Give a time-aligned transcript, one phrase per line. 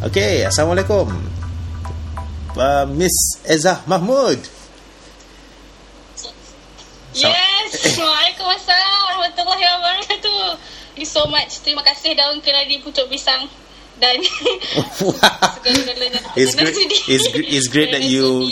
[0.00, 1.06] Okay, Assalamualaikum
[2.56, 4.40] uh, Miss Ezah Mahmud
[7.10, 10.42] Yes, Waalaikumsalam warahmatullahi wabarakatuh.
[10.94, 11.58] Thank you so much.
[11.66, 13.50] Terima kasih daun keladi pucuk pisang
[13.98, 14.14] dan
[15.58, 16.22] segala-galanya.
[16.38, 16.78] It's great-
[17.10, 18.46] it's gr- it's great that you-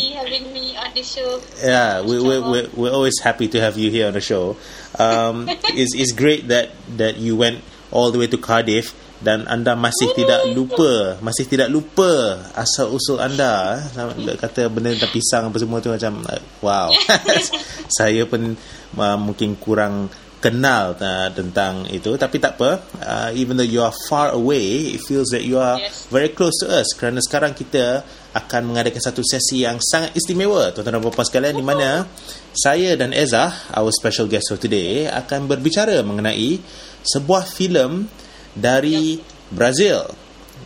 [0.99, 1.39] the show.
[1.63, 4.57] Yeah, we, we, we, we're always happy to have you here on the show.
[4.99, 5.47] Um,
[5.79, 7.63] it's, it's great that that you went
[7.95, 13.19] all the way to Cardiff dan anda masih tidak lupa, masih tidak lupa asal usul
[13.23, 13.79] anda.
[13.95, 16.23] Sampai Kata benda tentang pisang apa semua tu macam
[16.63, 16.91] wow.
[17.99, 18.59] Saya pun
[18.99, 23.91] uh, mungkin kurang kenal uh, tentang itu tapi tak apa uh, even though you are
[24.07, 26.07] far away it feels that you are Yes.
[26.15, 28.07] very close to us kerana sekarang kita
[28.39, 32.07] akan mengadakan satu sesi yang sangat istimewa tuan-tuan dan puan-puan sekalian di mana
[32.55, 36.63] saya dan Ezah our special guest for today akan berbicara mengenai
[37.03, 38.07] sebuah filem
[38.55, 39.19] dari
[39.51, 40.07] Brazil.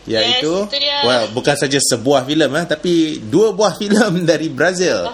[0.03, 5.07] Iaitu Yes, well bukan saja sebuah filem eh tapi dua buah filem dari Brazil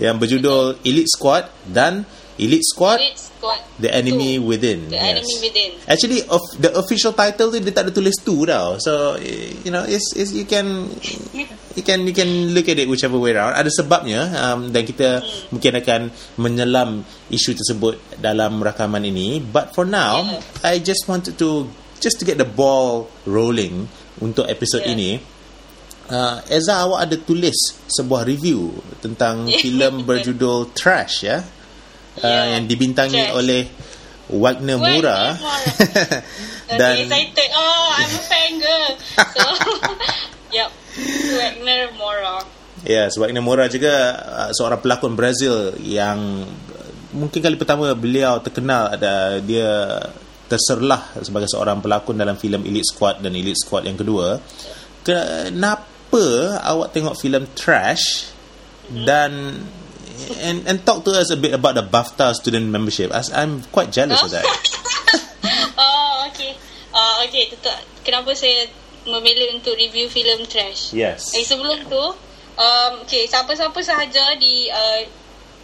[0.00, 2.08] yang berjudul Elite Squad dan
[2.40, 3.60] Elite Squad Elite Squad.
[3.76, 4.48] The Enemy Two.
[4.48, 5.08] Within The yes.
[5.12, 5.70] Enemy Within.
[5.84, 8.80] Actually of the official title tu dia tak ada tulis tu tau.
[8.80, 9.20] So
[9.60, 10.88] you know it's, it's you can
[11.76, 13.54] you can you can look at it whichever way around.
[13.54, 15.52] Ada sebabnya um, dan kita Hmm.
[15.52, 16.00] mungkin akan
[16.36, 16.88] menyelam
[17.28, 19.38] isu tersebut dalam rakaman ini.
[19.38, 20.40] But for now, Yeah.
[20.64, 21.68] I just wanted to
[22.00, 24.94] just to get the ball rolling untuk episod Yeah.
[24.96, 25.10] ini.
[26.10, 27.54] Uh, Eza awak ada tulis
[27.86, 29.60] sebuah review tentang Yeah.
[29.64, 31.38] filem berjudul Trash ya.
[32.18, 32.58] Uh, Yeah.
[32.58, 33.38] yang dibintangi Trash.
[33.38, 33.62] oleh
[34.30, 35.34] Wagner Moura.
[36.80, 37.48] dan Okay, excited.
[37.54, 38.86] Oh, I'm a fangirl.
[39.14, 39.46] So,
[40.56, 40.70] yep.
[41.34, 42.42] Wagner Mora.
[42.80, 46.42] yes Wagner Moura juga uh, seorang pelakon Brazil yang
[47.12, 50.00] mungkin kali pertama beliau terkenal ada dia
[50.46, 54.40] terserlah sebagai seorang pelakon dalam filem Elite Squad dan Elite Squad yang kedua
[55.04, 56.26] kenapa
[56.62, 58.32] awak tengok filem Trash
[58.90, 59.62] dan
[60.42, 63.92] and and talk to us a bit about the BAFTA student membership as I'm quite
[63.92, 64.44] jealous of that
[65.80, 66.52] Oh, okay.
[66.92, 67.80] Uh, okay, tetap.
[68.04, 68.68] Kenapa saya
[69.08, 70.92] memilih untuk review filem Trash?
[70.92, 72.04] yes Eh, sebelum tu,
[72.60, 75.00] um, okay, siapa-siapa sahaja di uh,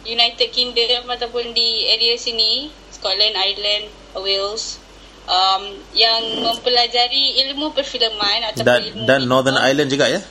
[0.09, 4.81] United Kingdom ataupun di area sini, Scotland, Ireland, Wales,
[5.27, 5.63] um,
[5.93, 9.21] yang mempelajari ilmu perfilman ataupun dan ilmu dan.
[9.27, 10.23] Northern Ireland juga ya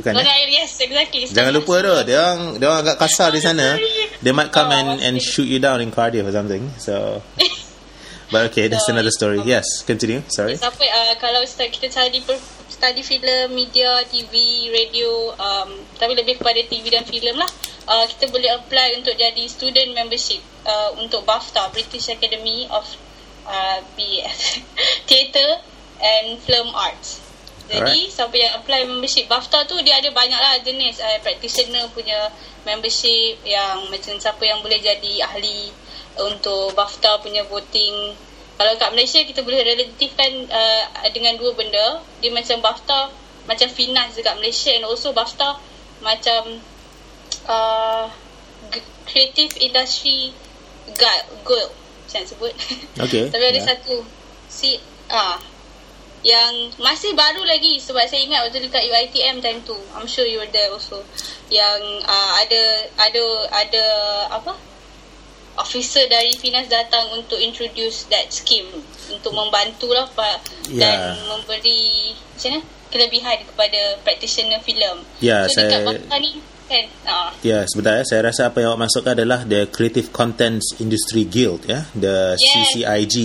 [0.00, 0.24] bukan ya?
[0.24, 1.28] Ireland, yes, exactly.
[1.28, 3.76] Jangan lupa tu Dia orang Dia orang agak kasar di sana
[4.24, 7.20] They might come Oh, and, and shoot you down in Cardiff or something So
[8.32, 12.40] But okay That's So, another story Yes Continue Sorry Siapa uh, kalau kita study per,
[12.82, 14.32] study filem, media, TV,
[14.74, 15.70] radio, um,
[16.00, 17.46] tapi lebih kepada TV dan filem lah.
[17.86, 22.82] Uh, kita boleh apply untuk jadi student membership uh, untuk BAFTA British Academy of
[23.46, 24.66] uh, BF
[25.10, 25.62] Theatre
[26.02, 27.22] and Film Arts.
[27.72, 28.12] Jadi Alright.
[28.12, 31.00] siapa yang apply membership BAFTA tu dia ada banyak lah jenis.
[31.00, 32.28] Uh, practitioner punya
[32.68, 35.72] membership yang macam siapa yang boleh jadi ahli
[36.20, 38.12] untuk BAFTA punya voting.
[38.60, 40.84] Kalau kat Malaysia kita boleh relatifkan uh,
[41.16, 42.04] dengan dua benda.
[42.20, 43.00] Dia macam BAFTA
[43.48, 45.56] macam finance dekat Malaysia and also BAFTA
[46.04, 46.60] macam
[47.48, 48.06] uh,
[49.08, 50.36] creative industry
[50.92, 51.72] guide goal
[52.04, 52.52] macam sebut.
[53.00, 53.68] Okay, tapi ada yeah.
[53.72, 54.04] satu
[54.52, 54.76] si
[55.08, 55.40] ah
[56.22, 59.74] yang masih baru lagi sebab saya ingat waktu dekat UiTM time tu.
[59.92, 61.02] I'm sure you were there also.
[61.50, 62.62] Yang uh, ada
[62.96, 63.84] ada ada
[64.30, 64.54] apa?
[65.52, 68.70] Officer dari finance datang untuk introduce that scheme.
[69.12, 70.40] Untuk membantulah pak.
[70.64, 70.78] Dan
[71.12, 71.28] Yeah.
[71.28, 71.82] memberi
[72.14, 72.60] macam mana?
[72.92, 75.00] Kelebihan kepada practitioner filem.
[75.18, 76.32] Yeah, so dekat saya- BAFTA ni
[76.68, 76.84] kan?
[77.04, 78.04] Ah Ya sebentar ya.
[78.04, 82.72] Saya rasa apa yang awak maksudkan adalah The Creative Contents Industry Guild ya, The Yes.
[82.72, 83.16] CCIG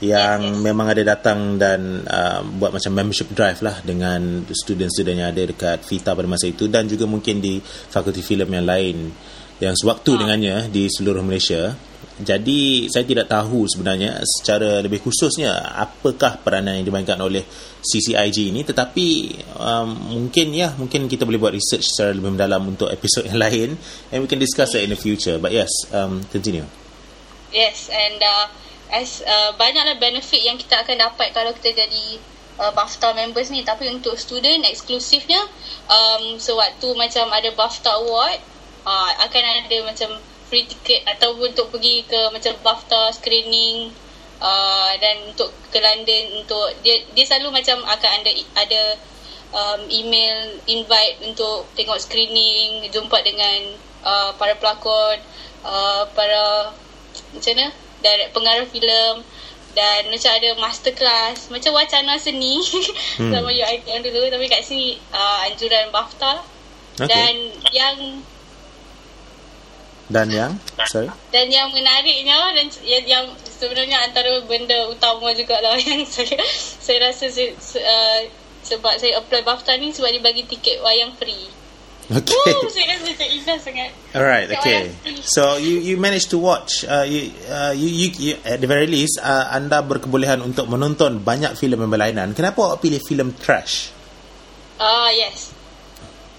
[0.00, 5.44] yang memang ada datang dan uh, buat macam membership drive lah dengan student-student yang ada
[5.44, 8.96] dekat FITA pada masa itu dan juga mungkin di fakulti filem yang lain
[9.60, 10.18] yang sewaktu Ah.
[10.24, 11.76] dengannya di seluruh Malaysia.
[12.20, 17.44] Jadi saya tidak tahu sebenarnya secara lebih khususnya apakah peranan yang dimainkan oleh
[17.80, 19.08] CCIG ini tetapi
[19.56, 23.72] um, mungkin ya mungkin kita boleh buat research secara lebih mendalam untuk episod yang lain
[24.12, 26.64] and we can discuss that in the future but yes um, continue
[27.50, 28.46] Yes, and uh,
[28.90, 32.18] as uh, banyaklah benefit yang kita akan dapat kalau kita jadi
[32.60, 33.62] uh, BAFTA members ni.
[33.62, 35.40] Tapi untuk student eksklusifnya,
[35.88, 38.38] um, sewaktu macam ada BAFTA award,
[38.84, 40.10] uh, akan ada macam
[40.50, 43.94] free ticket ataupun untuk pergi ke macam BAFTA screening
[44.42, 48.82] uh, dan untuk ke London untuk dia dia selalu macam akan ada ada
[49.54, 55.18] um, email invite untuk tengok screening, jumpa dengan uh, para pelakon,
[55.62, 56.74] uh, para
[57.34, 57.68] macam mana,
[58.00, 59.22] direct pengarah filem
[59.70, 62.58] dan macam ada masterclass macam wacana seni
[63.20, 63.30] hmm.
[63.30, 66.34] sama UiTM dulu tapi kat sini uh, anjuran BAFTA.
[67.00, 67.06] Okay.
[67.06, 67.34] Dan
[67.70, 67.96] yang
[70.10, 70.52] dan yang
[70.90, 76.34] sorry dan yang menariknya dan yang, yang sebenarnya antara benda utama juga lah yang saya
[76.82, 78.20] saya rasa saya, uh,
[78.66, 81.59] sebab saya apply BAFTA ni sebab dia bagi tiket wayang free
[82.10, 82.34] Okay.
[82.34, 83.90] Woo, rasa saya invest sangat.
[84.10, 84.90] Alright, okay.
[85.22, 88.90] So you you managed to watch uh, you, uh, you, you you at the very
[88.90, 92.34] least uh, anda berkebolehan untuk menonton banyak filem yang berlainan.
[92.34, 93.94] Kenapa awak pilih filem trash?
[94.82, 95.54] Ah uh, yes.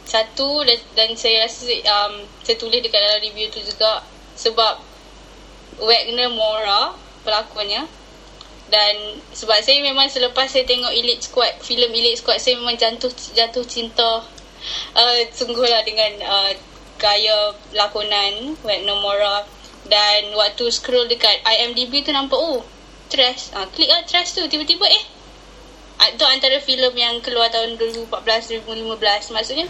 [0.04, 4.04] Satu dan, dan saya rasa um, saya tulis dekat dalam review tu juga
[4.36, 4.76] sebab
[5.80, 6.92] Wagner Mora
[7.24, 7.88] pelakonnya
[8.68, 13.12] dan sebab saya memang selepas saya tengok Elite Squad filem Elite Squad saya memang jatuh
[13.32, 14.24] jatuh cinta
[14.96, 16.52] uh, sungguhlah dengan uh,
[17.02, 19.44] gaya lakonan Wagner Mora
[19.90, 22.62] dan waktu scroll dekat IMDb tu nampak oh
[23.10, 23.52] trash.
[23.52, 24.46] Ah uh, klik lah trash tu.
[24.46, 25.06] Tiba-tiba eh
[26.02, 29.68] itu antara filem yang keluar tahun 2014 2015 maksudnya.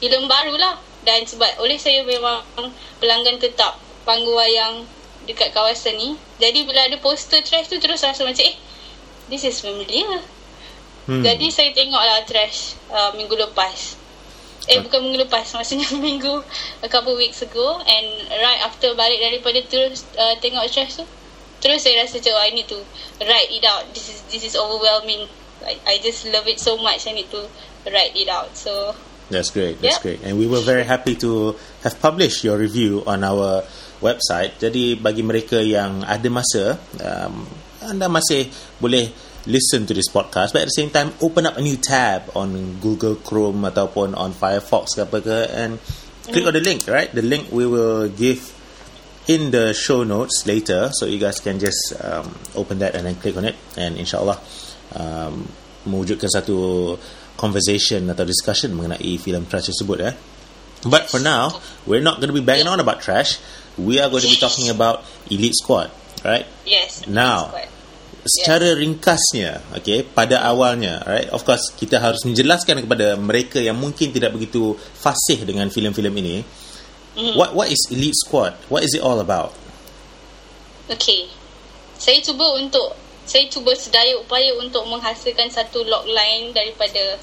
[0.00, 0.80] Filem barulah.
[1.06, 2.44] Dan sebab oleh saya memang
[3.00, 4.84] pelanggan tetap panggung wayang
[5.24, 6.18] dekat kawasan ni.
[6.40, 8.56] Jadi bila ada poster trash tu terus rasa macam eh
[9.28, 10.24] this is familiar
[11.08, 11.24] hmm.
[11.24, 13.96] jadi saya tengoklah trash uh, minggu lepas.
[14.68, 16.44] Eh bukan minggu lepas Maksudnya minggu
[16.84, 17.80] A couple weeks ago.
[17.80, 21.08] And right after balik daripada terus uh, Tengok trash tu
[21.58, 22.78] Terus saya rasa macam oh, I need to
[23.18, 23.82] write it out.
[23.90, 25.26] This is this is overwhelming.
[25.58, 27.02] Like, I just love it so much.
[27.10, 27.50] I need to
[27.90, 28.54] write it out.
[28.54, 28.94] So
[29.28, 30.04] That's great That's yeah.
[30.06, 30.20] great.
[30.22, 33.66] And we were very happy to Have published your review On our
[33.98, 34.62] website.
[34.62, 37.42] Jadi bagi mereka yang ada masa um,
[37.82, 38.46] Anda masih
[38.78, 39.10] boleh
[39.48, 42.78] listen to this podcast but at the same time open up a new tab on
[42.84, 45.80] Google Chrome ataupun on Firefox ke apa ke and
[46.28, 48.52] click on the link right the link we will give
[49.24, 53.16] in the show notes later so you guys can just um, open that and then
[53.16, 54.36] click on it and insyaAllah
[54.96, 55.48] um,
[55.88, 56.96] mewujudkan satu
[57.38, 60.12] conversation atau discussion mengenai filem trash tersebut ya.
[60.86, 63.42] But for now, we're not going to be banging on about trash.
[63.78, 65.90] We are going to be talking about Elite Squad,
[66.22, 66.46] right?
[66.66, 67.06] Yes.
[67.06, 67.50] Now,
[68.28, 68.78] secara yeah.
[68.78, 74.36] ringkasnya okay, pada awalnya right of course kita harus menjelaskan kepada mereka yang mungkin tidak
[74.36, 76.36] begitu fasih dengan filem-filem ini
[77.16, 77.34] mm.
[77.34, 79.56] what what is elite squad what is it all about
[80.92, 81.26] okay
[81.96, 82.94] saya cuba untuk
[83.28, 87.20] saya cuba sedaya upaya untuk menghasilkan satu logline daripada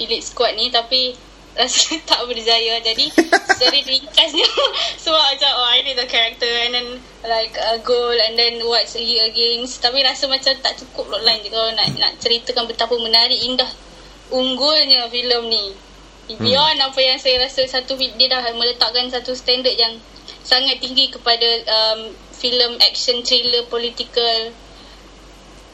[0.00, 1.14] elite squad ni tapi
[1.60, 2.80] rasa tak berjaya.
[2.80, 3.12] Jadi
[3.52, 4.48] secara ringkasnya
[5.04, 6.48] sebab macam oh I need the character.
[6.48, 6.88] And then
[7.28, 8.16] like a goal.
[8.16, 12.12] And then what's he against tapi rasa macam tak cukup plotline je kalau nak nak
[12.18, 13.68] ceritakan betapa menarik indah
[14.32, 15.66] unggulnya filem ni.
[16.30, 16.88] Beyond hmm.
[16.88, 19.98] apa yang saya rasa satu dia dah meletakkan satu standard yang
[20.46, 24.54] sangat tinggi kepada um, filem action thriller political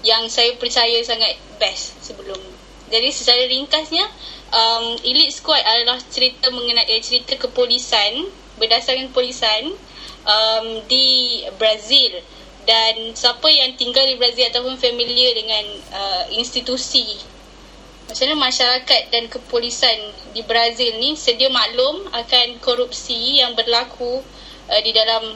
[0.03, 2.39] yang saya percaya sangat best sebelum.
[2.87, 4.07] Jadi secara ringkasnya
[4.53, 9.75] um, Elite Squad adalah cerita mengenai eh, cerita kepolisan berdasarkan kepolisan
[10.25, 12.21] um, di Brazil
[12.67, 15.65] dan siapa yang tinggal di Brazil ataupun familiar dengan
[15.95, 17.23] uh, institusi
[18.07, 19.99] macam masyarakat dan kepolisan
[20.31, 24.23] di Brazil ni sedia maklum akan korupsi yang berlaku
[24.71, 25.35] uh, di dalam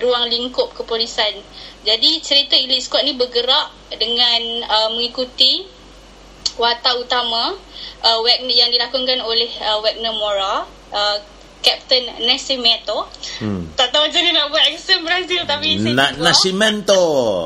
[0.00, 1.36] ruang lingkup kepolisan.
[1.84, 3.68] Jadi cerita Elite Squad ni bergerak
[4.00, 5.68] dengan uh, mengikuti
[6.54, 7.56] watak utama
[8.02, 11.16] uh, Wagner yang dilakonkan oleh uh, Wagner Mora uh,
[11.62, 13.06] Captain Nascimento.
[13.38, 13.70] Hmm.
[13.78, 17.02] Tak tahu macam mana nak buat accent Brazil Tapi saya Na- Nascimento.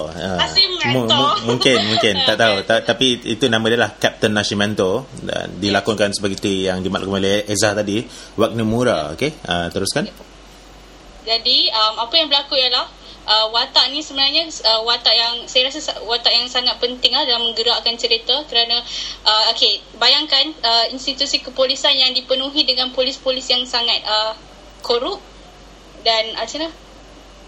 [0.09, 1.21] Uh, Nascimento.
[1.21, 2.15] M- Mungkin mungkin.
[2.25, 2.55] Tak tahu.
[2.65, 5.05] Ta- Tapi itu nama dia lah Captain Nascimento.
[5.21, 8.01] Dan dilakonkan seperti yang dimaklumkan oleh Ezra tadi
[8.41, 9.37] Wagner Mora Okay.
[9.45, 10.09] Uh, Teruskan.
[11.29, 12.89] Jadi um, Apa yang berlaku ialah
[13.27, 17.51] uh, watak ni sebenarnya uh, watak yang saya rasa watak yang sangat penting lah dalam
[17.51, 18.81] menggerakkan cerita kerana
[19.27, 24.33] uh, okay bayangkan uh, institusi kepolisan yang dipenuhi dengan polis-polis yang sangat uh,
[24.81, 25.19] korup
[26.07, 26.71] dan uh, macam mana?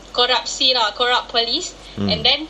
[0.09, 1.73] Korupsi lah korup polis.
[1.95, 2.11] Hmm.
[2.11, 2.41] and then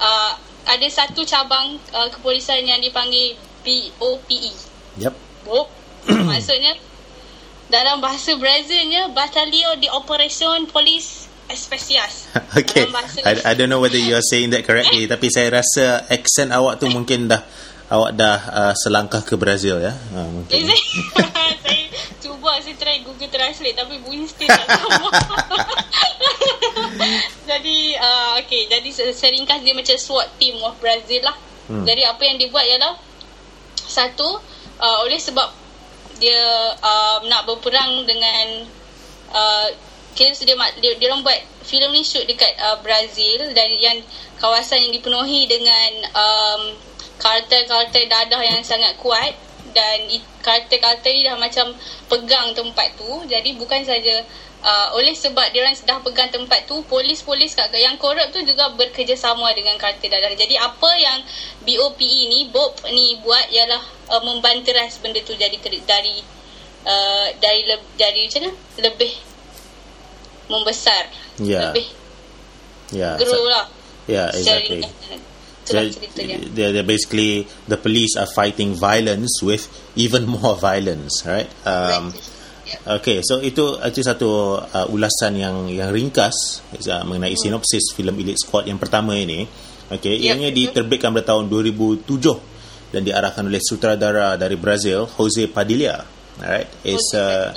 [0.00, 4.52] uh, ada satu cabang uh, kepolisan yang dipanggil BOPE
[5.00, 5.14] yep
[5.44, 5.68] BOP
[6.28, 6.76] maksudnya
[7.66, 12.26] dalam bahasa Brazilnya Batalio de Operación Polis Especias.
[12.58, 12.90] okay.
[13.22, 15.06] I, I don't know whether you are saying that correctly.
[15.06, 17.42] tapi saya rasa accent awak tu mungkin dah
[17.86, 19.94] awak dah uh, selangkah ke Brazil ya.
[20.10, 20.66] Uh, mungkin.
[21.62, 21.86] saya
[22.18, 25.08] cuba saya try Google Translate tapi bunyi still tak sama.
[27.50, 28.66] jadi uh, okay.
[28.66, 31.36] Jadi seringkas dia macam SWAT team of Brazil lah.
[31.70, 31.86] Hmm.
[31.86, 32.98] Jadi apa yang dibuat ialah
[33.86, 34.42] satu
[34.82, 35.46] uh, oleh sebab
[36.18, 36.40] dia
[36.80, 38.66] uh, nak berperang dengan
[39.30, 39.68] uh,
[40.16, 44.00] kira dia, dia, dia orang buat filem ni shoot dekat uh, Brazil dan yang
[44.40, 46.62] kawasan yang dipenuhi dengan um,
[47.20, 49.36] karakter-karakter dadah yang sangat kuat
[49.76, 50.08] dan
[50.40, 51.76] karakter-karakter ni dah macam
[52.08, 53.28] pegang tempat tu.
[53.28, 54.24] Jadi bukan saja
[54.64, 58.72] uh, oleh sebab dia orang dah pegang tempat tu polis-polis kat yang korup tu juga
[58.72, 60.32] bekerjasama dengan karakter dadah.
[60.32, 61.20] Jadi apa yang
[61.60, 63.82] BOPE ni BOP ni buat ialah
[64.16, 66.24] uh, membanteras benda tu jadi dari
[66.88, 68.52] uh, dari le, dari macam mana?
[68.80, 69.35] Lebih
[70.46, 71.10] membesar
[71.42, 71.70] yeah.
[71.70, 71.86] lebih
[72.94, 73.14] yeah.
[73.18, 73.64] grow so, lah
[74.06, 74.82] yeah exactly
[75.66, 75.74] so,
[76.54, 79.66] they're, they're basically the police are fighting violence with
[79.98, 82.14] even more violence right um,
[82.66, 87.42] Okay, so itu itu satu uh, ulasan yang yang ringkas uh, mengenai hmm.
[87.46, 89.46] sinopsis filem Elite Squad yang pertama ini.
[89.86, 90.34] Okay, yep.
[90.34, 92.10] ianya diterbitkan pada tahun 2007
[92.90, 96.02] dan diarahkan oleh sutradara dari Brazil, Jose Padilha.
[96.42, 97.54] Alright, it's a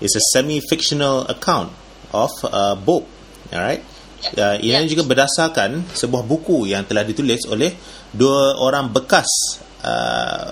[0.00, 1.68] it's a semi-fictional account
[2.12, 3.04] of uh, Bob.
[3.52, 3.82] Alright.
[4.34, 4.82] Uh, ia yeah.
[4.82, 7.70] juga berdasarkan sebuah buku yang telah ditulis oleh
[8.10, 9.30] dua orang bekas
[9.86, 10.50] uh,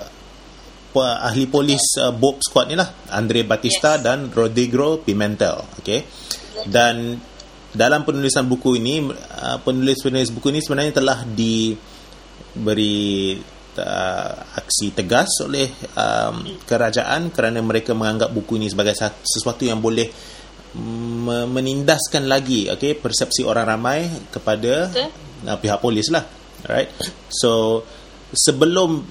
[0.97, 4.07] ahli polis uh, Bob Squad ni lah Andre Batista yes.
[4.07, 6.07] dan Rodrigo Pimentel okay
[6.65, 7.19] dan
[7.69, 12.87] dalam penulisan buku ini uh, penulis-penulis buku ini sebenarnya telah diberi
[13.77, 20.09] uh, aksi tegas oleh um, kerajaan kerana mereka menganggap buku ini sebagai sesuatu yang boleh
[21.47, 24.91] menindaskan lagi okay, persepsi orang ramai kepada
[25.47, 26.27] uh, pihak polis lah
[26.67, 26.91] right
[27.31, 27.81] so
[28.33, 29.05] sebelum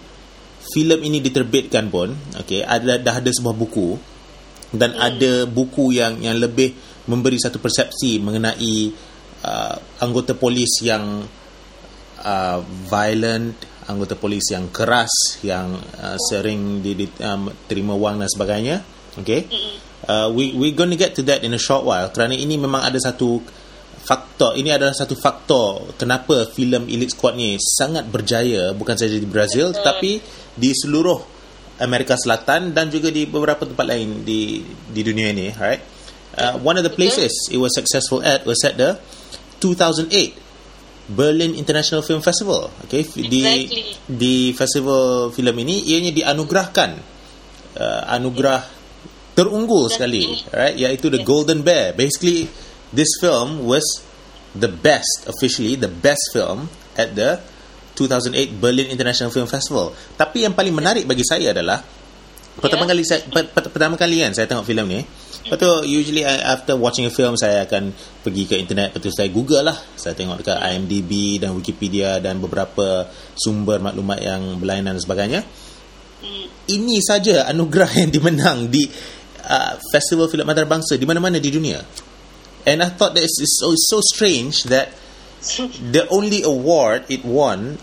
[0.66, 3.88] filem ini diterbitkan pun okay, ada dah ada sebuah buku
[4.74, 5.00] dan hmm.
[5.00, 6.74] ada buku yang yang lebih
[7.06, 8.90] memberi satu persepsi mengenai
[9.46, 11.22] uh, anggota polis yang
[12.26, 12.58] uh,
[12.90, 13.54] violent
[13.86, 18.76] anggota polis yang keras yang uh, sering di, di um, terima wang dan sebagainya
[19.14, 19.46] okay
[20.08, 22.82] uh, we we going to get to that in a short while kerana ini memang
[22.82, 23.42] ada satu
[24.06, 29.26] faktor ini adalah satu faktor kenapa filem Elite Squad ni sangat berjaya bukan saja di
[29.26, 30.22] Brazil tetapi
[30.54, 31.34] di seluruh
[31.82, 35.82] Amerika Selatan dan juga di beberapa tempat lain di di dunia ini right
[36.38, 38.94] uh, one of the places it was successful at was at the
[39.58, 40.46] 2008
[41.06, 42.66] Berlin International Film Festival.
[42.86, 43.30] Okay, exactly.
[43.30, 43.42] di
[44.10, 46.90] di festival filem ini ianya dianugerahkan
[47.78, 48.60] uh, anugerah
[49.36, 50.72] terunggul sekali, right?
[50.72, 51.92] Iaitu the Golden Bear.
[51.92, 52.48] Basically,
[52.88, 53.84] this film was
[54.56, 57.36] the best officially the best film at the
[57.92, 59.92] 2008 Berlin International Film Festival.
[60.16, 61.84] Tapi yang paling menarik bagi saya adalah
[62.56, 62.96] pertama yeah.
[62.96, 63.20] kali saya
[63.52, 65.00] pertama kali kan saya tengok filem ni.
[65.46, 69.30] Lepas tu usually after watching a film saya akan pergi ke internet lepas tu saya
[69.30, 73.06] google lah saya tengok dekat IMDb dan Wikipedia dan beberapa
[73.38, 75.40] sumber maklumat yang berlainan dan sebagainya
[76.66, 78.90] ini saja anugerah yang dimenang di
[79.46, 81.80] uh, festival filem antarabangsa di mana-mana di dunia
[82.66, 84.90] and I thought that it's, it's, so, it's so strange that
[85.78, 87.78] the only award it won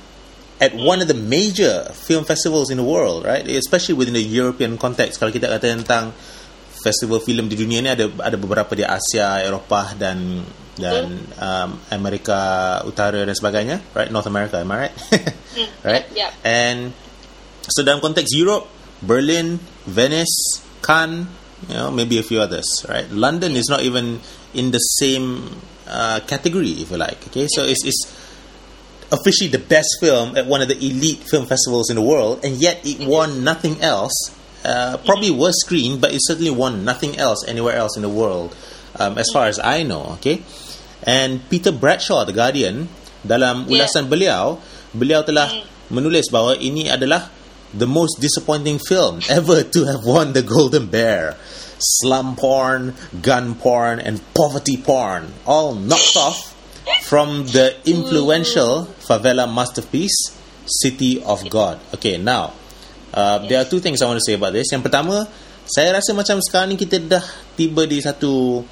[0.59, 4.75] at one of the major film festivals in the world right especially within the European
[4.75, 6.11] context kalau kita kata tentang
[6.83, 10.43] festival filem di dunia ni ada ada beberapa di Asia, Eropah dan
[10.75, 14.11] dan um, Amerika Utara dan sebagainya, right?
[14.11, 14.95] North America, am I right?
[15.55, 15.69] Hmm.
[15.87, 16.05] right?
[16.11, 16.35] Yeah.
[16.43, 16.91] And
[17.71, 18.67] so dalam konteks Europe,
[18.99, 21.31] Berlin, Venice, Cannes,
[21.67, 23.09] you know, maybe a few others, right?
[23.11, 24.19] London is not even
[24.53, 25.49] in the same
[25.87, 27.27] uh, category, if you like.
[27.27, 28.01] Okay, so it's it's
[29.11, 32.57] officially the best film at one of the elite film festivals in the world, and
[32.57, 34.13] yet it won nothing else
[34.65, 38.55] uh, probably was screened, but it certainly won nothing else anywhere else in the world,
[38.99, 40.17] um, as far as I know.
[40.19, 40.41] Okay,
[41.03, 42.87] and Peter Bradshaw, the Guardian,
[43.27, 44.11] dalam ulasan yeah.
[44.11, 44.43] beliau,
[44.95, 45.91] beliau telah mm.
[45.91, 47.27] menulis bahawa ini adalah
[47.73, 51.37] the most disappointing film ever to have won the Golden Bear.
[51.77, 56.55] Slum porn, gun porn, and poverty porn, all knocked off
[57.03, 61.79] from the influential favela masterpiece, City of God.
[61.93, 62.53] Okay, now
[63.13, 64.73] Uh, there are two things I want to say about this.
[64.73, 65.29] Yang pertama,
[65.69, 67.21] saya rasa macam sekarang ni kita dah
[67.53, 68.65] tiba di satu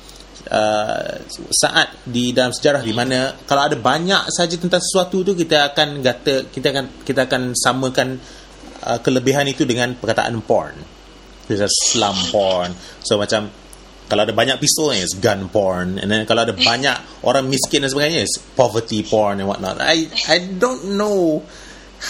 [0.50, 1.14] uh,
[1.54, 6.02] saat di dalam sejarah di mana kalau ada banyak saja tentang sesuatu tu kita akan
[6.02, 8.18] kata kita akan kita akan samakan
[8.84, 10.76] uh, kelebihan itu dengan perkataan porn.
[11.48, 12.76] There's a slum porn.
[13.04, 13.52] So macam
[14.12, 17.80] kalau ada banyak pistol ni it's gun porn and then kalau ada banyak orang miskin
[17.80, 19.80] dan sebagainya it's poverty porn and whatnot.
[19.80, 21.48] I I don't know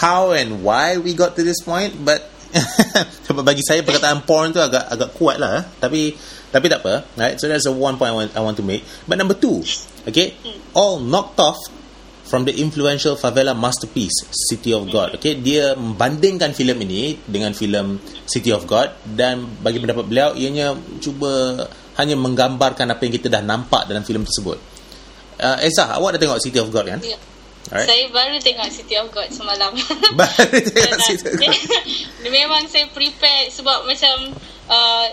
[0.02, 2.32] how and why we got to this point but
[3.48, 5.64] bagi saya perkataan porn tu agak agak kuat lah eh.
[5.80, 6.12] tapi
[6.52, 8.84] tapi tak apa right so that's the one point I want, I want to make
[9.08, 9.64] but number two
[10.04, 10.36] okay
[10.76, 11.56] all knocked off
[12.32, 18.00] from the influential favela masterpiece City of God okay dia membandingkan filem ini dengan filem
[18.24, 20.72] City of God dan bagi pendapat beliau ianya
[21.04, 24.56] cuba hanya menggambarkan apa yang kita dah nampak dalam filem tersebut.
[25.36, 27.00] Uh, Esa, awak dah tengok City of God kan?
[27.02, 27.18] Ya.
[27.72, 27.88] Alright.
[27.88, 29.72] Saya baru tengok City of God semalam.
[30.18, 31.56] Baru tengok City of God.
[32.36, 34.34] Memang saya prepare sebab macam
[34.68, 35.06] uh,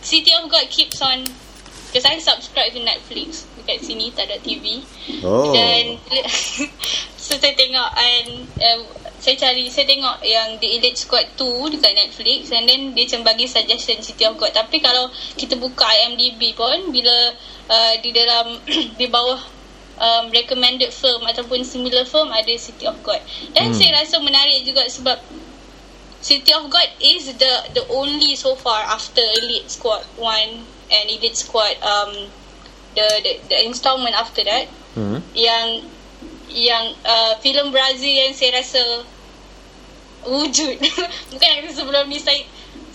[0.00, 1.24] City of God keeps on
[1.96, 4.84] Because I subscribe to Netflix Dekat sini tak ada TV
[5.24, 5.48] Oh.
[5.56, 5.96] Dan
[7.24, 8.84] So saya tengok And uh,
[9.16, 13.32] Saya cari Saya tengok yang The Elite Squad 2 Dekat Netflix And then dia macam
[13.32, 15.08] bagi suggestion City of God Tapi kalau
[15.40, 17.32] kita buka IMDb pun Bila
[17.72, 18.60] uh, Di dalam
[19.00, 19.40] Di bawah
[19.96, 23.24] um, Recommended film Ataupun similar film Ada City of God
[23.56, 23.78] Dan Hmm.
[23.80, 25.16] saya rasa menarik juga Sebab
[26.20, 31.36] City of God is the the only so far after Elite Squad 1 and Elite
[31.36, 32.30] Squad um
[32.94, 35.20] the the, the installment after that Hmm.
[35.36, 35.84] yang
[36.48, 39.04] yang uh, filem Brazil yang saya rasa
[40.24, 40.80] wujud.
[41.36, 42.40] Bukan yang sebelum ni saya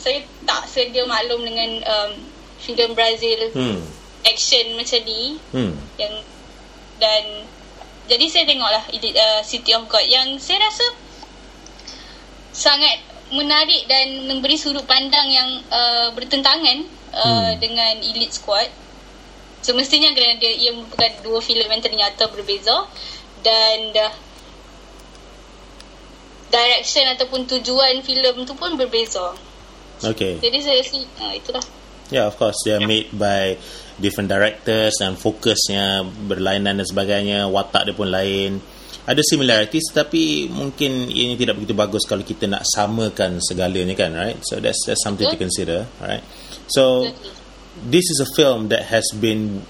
[0.01, 2.12] saya tak sedia maklum dengan um,
[2.57, 3.86] filem Brazil Hmm.
[4.25, 5.77] action macam ni Hmm.
[6.01, 6.13] yang
[6.98, 7.45] dan
[8.10, 10.86] jadi saya tengoklah uh, City of God yang saya rasa
[12.50, 12.98] sangat
[13.31, 16.83] menarik dan memberi sudut pandang yang uh, bertentangan
[17.13, 17.60] uh, Hmm.
[17.60, 18.70] dengan Elite Squad.
[19.62, 22.89] Semestinya kerana dia ia merupakan dua filem yang ternyata berbeza
[23.46, 24.13] dan uh,
[26.50, 29.38] direction ataupun tujuan filem tu pun berbeza.
[30.01, 30.41] Okay.
[30.41, 31.63] Jadi saya rasa uh, itulah.
[32.12, 32.58] Yeah, of course.
[32.68, 33.56] They are made by
[34.01, 37.48] different directors dan fokusnya berlainan dan sebagainya.
[37.48, 38.60] Watak dia pun lain.
[39.08, 44.38] Ada similarities tapi mungkin ini tidak begitu bagus kalau kita nak samakan segalanya kan, right?
[44.46, 46.22] So that's that's something to consider, right?
[46.72, 47.32] So Exactly.
[47.92, 49.63] this is a film that has been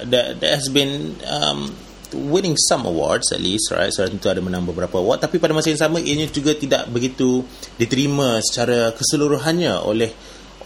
[0.00, 1.74] that, that has been um,
[2.12, 3.92] winning some awards at least right?
[3.92, 5.24] So tentu ada menang beberapa award.
[5.24, 7.44] Tapi pada masa yang sama ianya juga tidak begitu
[7.76, 10.10] diterima secara keseluruhannya oleh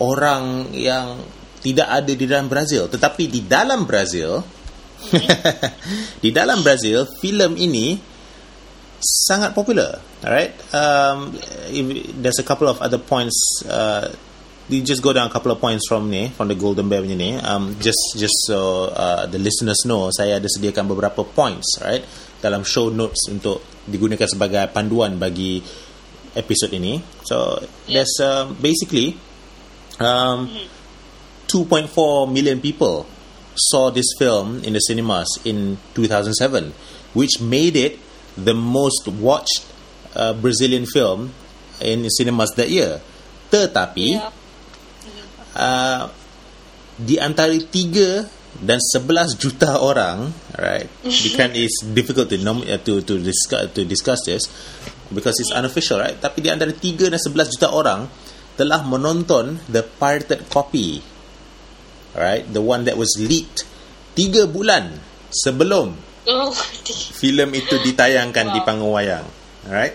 [0.03, 1.23] orang yang
[1.63, 2.87] tidak ada di dalam Brazil.
[2.91, 4.43] Tetapi di dalam Brazil
[6.25, 8.01] di dalam Brazil filem ini
[8.97, 10.57] sangat popular alright?
[10.73, 11.37] Um,
[11.69, 11.85] if,
[12.17, 13.37] there's a couple of other points
[13.69, 14.09] uh,
[14.69, 17.17] you just go down a couple of points from ni from the golden bear punya
[17.17, 22.03] ni um, just just so uh, the listeners know saya ada sediakan beberapa points right
[22.43, 25.63] dalam show notes untuk digunakan sebagai panduan bagi
[26.35, 29.15] episod ini so there's uh, basically
[30.03, 30.51] um,
[31.49, 33.07] 2.4 million people
[33.57, 36.73] saw this film in the cinemas in 2007,
[37.15, 37.99] which made it
[38.37, 39.65] the most watched
[40.15, 41.33] uh, Brazilian film
[41.81, 43.01] in cinemas that year.
[43.51, 44.31] Tetapi Yeah.
[45.57, 46.13] Uh,
[46.97, 50.89] di antara 3 dan 11 juta orang, right?
[51.05, 54.49] Because it's difficult to nom- to to discuss to discuss this
[55.13, 56.17] because it's unofficial, right?
[56.17, 58.09] Tapi di antara 3 dan 11 juta orang
[58.57, 61.05] telah menonton the pirated copy.
[62.17, 62.49] Right?
[62.49, 63.69] The one that was leaked
[64.17, 64.97] 3 bulan
[65.29, 65.93] sebelum
[66.27, 66.51] Oh,
[67.15, 69.23] filem itu ditayangkan di panggung wayang.
[69.71, 69.95] Alright?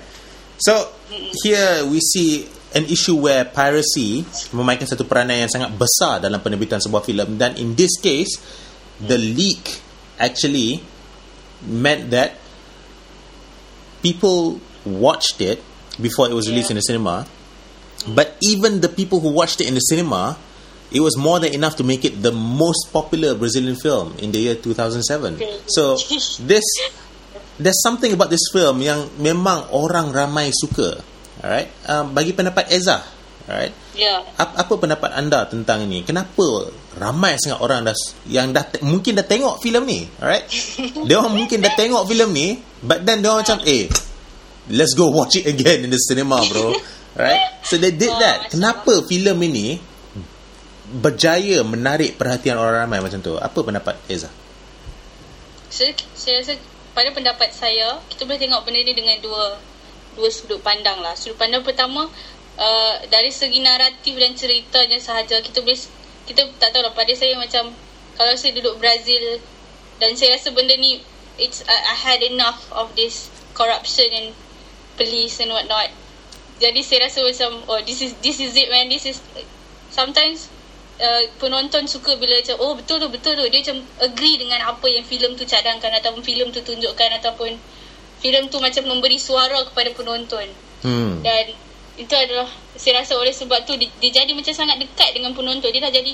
[0.63, 0.95] So,
[1.43, 4.23] here we see an issue where piracy
[4.55, 8.39] memainkan satu peranan yang sangat besar dalam penerbitan sebuah filem dan in this case,
[9.03, 9.83] the leak
[10.21, 10.79] actually
[11.65, 12.37] meant that
[14.01, 15.61] people watched it
[15.99, 17.27] before it was released in the cinema.
[18.07, 20.37] But even the people who watched it in the cinema,
[20.89, 24.39] it was more than enough to make it the most popular Brazilian film in the
[24.39, 25.37] year 2007.
[25.67, 25.97] So
[26.41, 26.65] this
[27.61, 31.10] there's something about this film yang memang orang ramai suka.
[31.41, 31.69] Alright?
[31.89, 33.01] Um, bagi pendapat Eza,
[33.49, 33.73] alright?
[33.97, 34.21] ya.
[34.37, 36.05] Apa, apa pendapat anda tentang ini?
[36.05, 37.97] Kenapa ramai sangat orang dah
[38.29, 40.45] yang dah te- mungkin dah tengok filem ni, alright?
[41.09, 42.47] dia orang mungkin dah tengok filem ni,
[42.85, 43.89] but then dia orang macam, eh,
[44.69, 46.71] let's go watch it again in the cinema, bro.
[47.11, 47.59] Right?
[47.67, 48.47] So they did Oh, that.
[48.55, 49.75] Kenapa filem ini
[50.87, 53.35] berjaya menarik perhatian orang ramai macam tu?
[53.35, 54.31] Apa pendapat Eza?
[55.67, 56.55] Saya, saya rasa
[56.95, 59.59] pada pendapat saya kita boleh tengok benda ni dengan dua
[60.17, 61.15] dua sudut pandang lah.
[61.15, 62.07] Sudut pandang pertama
[62.57, 65.79] uh, dari segi naratif dan ceritanya sahaja kita boleh
[66.27, 67.73] kita tak tahu lah pada saya macam
[68.15, 69.41] kalau saya duduk Brazil
[69.97, 71.01] dan saya rasa benda ni
[71.41, 74.27] it's I, I had enough of this corruption and
[74.99, 75.89] police and what not.
[76.61, 79.17] Jadi saya rasa macam oh this is this is it man this is
[79.89, 80.51] sometimes
[81.01, 84.85] uh, penonton suka bila macam oh betul tu betul tu dia macam agree dengan apa
[84.85, 87.57] yang filem tu cadangkan ataupun filem tu tunjukkan ataupun
[88.21, 90.47] filem tu macam memberi suara kepada penonton.
[90.81, 91.21] Hmm.
[91.21, 91.53] dan
[91.93, 95.69] itu adalah saya rasa oleh sebab tu dia, dia jadi macam sangat dekat dengan penonton.
[95.69, 96.13] Dia dah jadi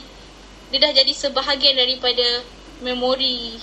[0.68, 2.44] dia dah jadi sebahagian daripada
[2.84, 3.56] memori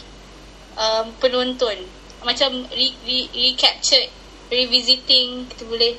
[0.79, 1.77] um, penonton.
[2.25, 4.09] Macam re, re, recaptured
[4.49, 5.93] revisiting kita boleh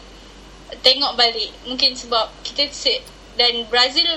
[0.81, 1.53] tengok balik.
[1.69, 2.65] Mungkin sebab kita
[3.37, 4.07] dan Brazil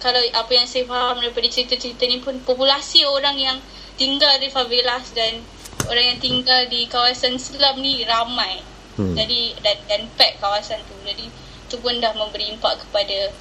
[0.00, 3.58] kalau apa yang saya faham daripada cerita-cerita ni pun populasi orang yang
[3.96, 5.40] tinggal di favelas dan
[5.86, 8.62] orang yang tinggal di kawasan selam ni ramai.
[8.96, 9.12] Hmm.
[9.12, 10.94] Jadi dan, dan pack kawasan tu.
[11.04, 11.28] Jadi
[11.66, 13.32] tu pun dah memberi impak kepada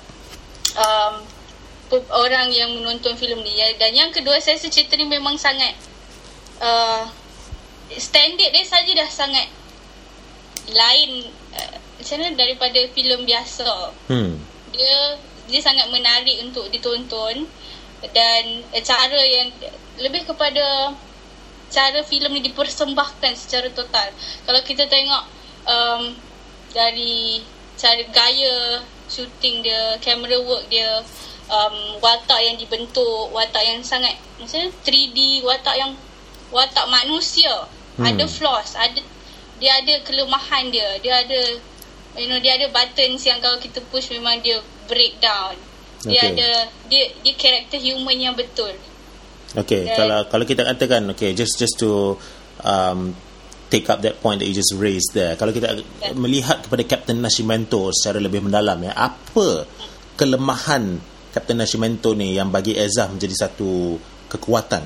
[0.78, 1.14] um,
[2.12, 3.56] orang yang menonton filem ni.
[3.80, 5.74] Dan yang kedua saya rasa cerita ni memang sangat
[6.60, 7.08] uh,
[7.96, 9.48] standard dia saja dah sangat
[10.74, 13.70] lain uh, macam mana daripada filem biasa.
[14.12, 14.42] Hmm.
[14.76, 17.46] Dia dia sangat menarik untuk ditonton
[18.12, 18.44] dan
[18.82, 19.50] cara yang
[20.02, 20.94] lebih kepada
[21.76, 24.16] cara filem ni dipersembahkan secara total.
[24.48, 25.24] Kalau kita tengok
[25.68, 26.16] um,
[26.72, 27.44] dari
[27.76, 28.80] cara gaya
[29.12, 31.04] shooting dia, camera work dia,
[31.52, 35.92] um, watak yang dibentuk, watak yang sangat macam 3D, watak yang
[36.56, 37.68] watak manusia.
[38.00, 38.08] Hmm.
[38.08, 39.04] Ada flaws, ada
[39.60, 41.42] dia ada kelemahan dia, dia ada
[42.16, 45.56] you know dia ada buttons yang kalau kita push memang dia breakdown.
[46.06, 46.32] Dia okay.
[46.36, 46.50] ada
[46.88, 48.76] dia dia karakter human yang betul.
[49.56, 52.20] Okay, Dan, kalau kalau kita katakan okay just just to
[52.60, 53.15] um,
[53.72, 55.39] take up that point that you just raised there.
[55.39, 56.13] Kalau kita yeah.
[56.13, 59.65] melihat kepada Captain Nascimento secara lebih mendalam ya, apa
[60.20, 61.00] kelemahan
[61.32, 64.00] Captain Nascimento ni yang bagi Ezra menjadi satu
[64.32, 64.84] kekuatan?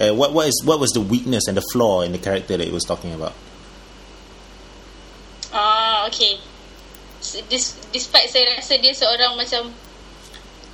[0.00, 2.64] Uh, what what is what was the weakness and the flaw in the character that
[2.64, 3.36] he was talking about?
[5.52, 6.40] Ah, uh, okay.
[7.52, 9.70] Dis, despite saya rasa dia seorang macam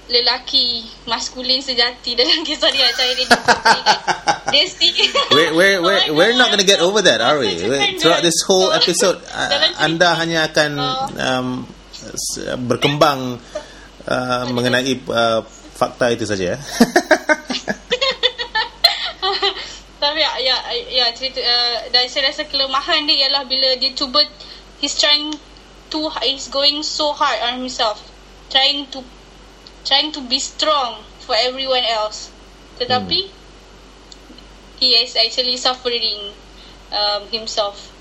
[0.08, 3.28] lelaki maskulin sejati dalam kisah dia saya dia
[4.48, 4.64] dia
[5.32, 7.60] we're, we're, we're, we're not going to get over that are we?
[8.00, 9.20] Throughout this whole episode
[9.76, 11.12] anda hanya akan oh.
[11.20, 11.48] um,
[12.64, 13.36] berkembang
[14.08, 15.44] uh, mengenai uh,
[15.76, 16.58] fakta itu saja ya
[20.02, 20.56] tapi ya ya,
[20.88, 24.24] ya cerita uh, dan saya rasa kelemahan dia ialah bila dia cuba
[24.80, 25.34] he's trying
[25.90, 28.02] to he's going so hard on himself.
[28.50, 29.04] Trying to
[29.84, 32.30] trying to be strong for everyone else.
[32.78, 33.34] Tetapi hmm.
[34.80, 36.32] he is actually suffering
[36.94, 37.92] um, himself.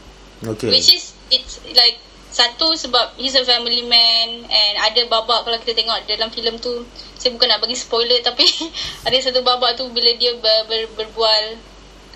[0.45, 0.69] Okay.
[0.69, 5.73] Which is it's like satu sebab he's a family man and ada babak kalau kita
[5.73, 6.85] tengok dalam filem tu.
[7.17, 8.45] Saya bukan nak bagi spoiler tapi
[9.07, 11.57] ada satu babak tu bila dia ber, ber, berbual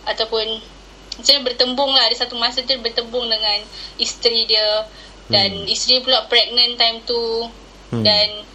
[0.06, 0.62] ataupun
[1.18, 2.06] macam bertembung lah.
[2.08, 3.66] Ada satu masa dia bertembung dengan
[3.98, 4.86] isteri dia.
[5.32, 5.74] Dan hmm.
[5.74, 7.50] isteri pula pregnant time tu.
[7.92, 8.08] Hmm.
[8.08, 8.48] dan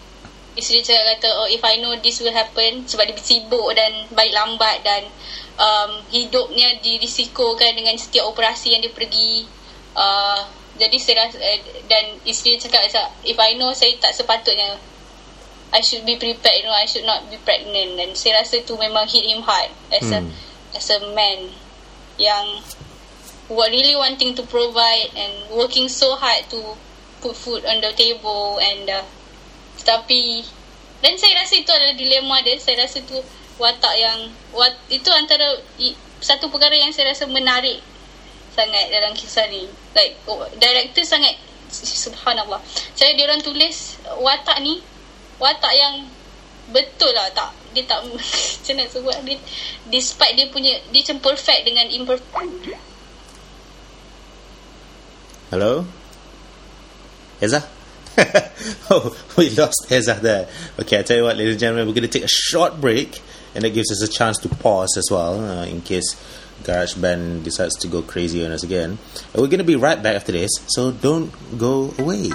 [0.56, 4.32] isteri saya kata oh if I know this will happen sebab dia sibuk dan balik
[4.32, 5.04] lambat dan
[5.60, 9.44] um, hidupnya dirisikokan dengan setiap operasi yang dia pergi
[9.92, 10.40] uh,
[10.80, 11.60] jadi saya rasa uh,
[11.92, 12.88] dan isteri cakap
[13.28, 14.80] if I know saya tak sepatutnya
[15.76, 18.80] I should be prepared you know I should not be pregnant dan saya rasa tu
[18.80, 20.16] memang hit him hard as hmm.
[20.16, 20.20] a
[20.72, 21.52] as a man
[22.16, 22.64] yang
[23.52, 26.80] what really wanting to provide and working so hard to
[27.20, 29.04] put food on the table and uh,
[29.86, 30.42] tapi
[31.00, 32.58] dan saya rasa itu adalah dilema dia.
[32.58, 33.14] Saya rasa tu
[33.62, 37.78] watak yang wat, itu antara i, satu perkara yang saya rasa menarik
[38.56, 39.70] sangat dalam kisah ni.
[39.94, 41.38] Like oh, director sangat
[41.70, 42.58] subhanallah.
[42.98, 44.82] Saya dia orang tulis watak ni
[45.38, 46.10] watak yang
[46.74, 47.30] betul lah.
[47.30, 49.16] Tak dia tak macam nak sebut?
[49.28, 49.36] Dia,
[49.92, 52.72] despite dia punya dia macam perfect dengan imperfect
[55.52, 55.84] hello?
[57.38, 57.75] Eza
[58.90, 60.48] oh, we lost Ezra there.
[60.80, 63.20] Okay, I tell you what, ladies and gentlemen, we're going to take a short break,
[63.54, 66.14] and that gives us a chance to pause as well, uh, in case
[66.62, 68.98] GarageBand decides to go crazy on us again.
[69.32, 72.30] And we're going to be right back after this, so don't go away.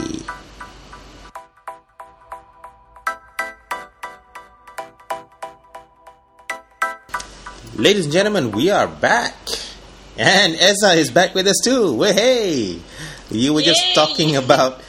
[7.76, 9.36] Ladies and gentlemen, we are back.
[10.16, 11.96] And Ezra is back with us too.
[11.96, 12.80] Well, hey!
[13.32, 13.66] You were Yay.
[13.66, 14.82] just talking about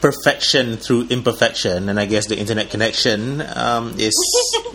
[0.00, 4.16] perfection through imperfection, and I guess the internet connection um, is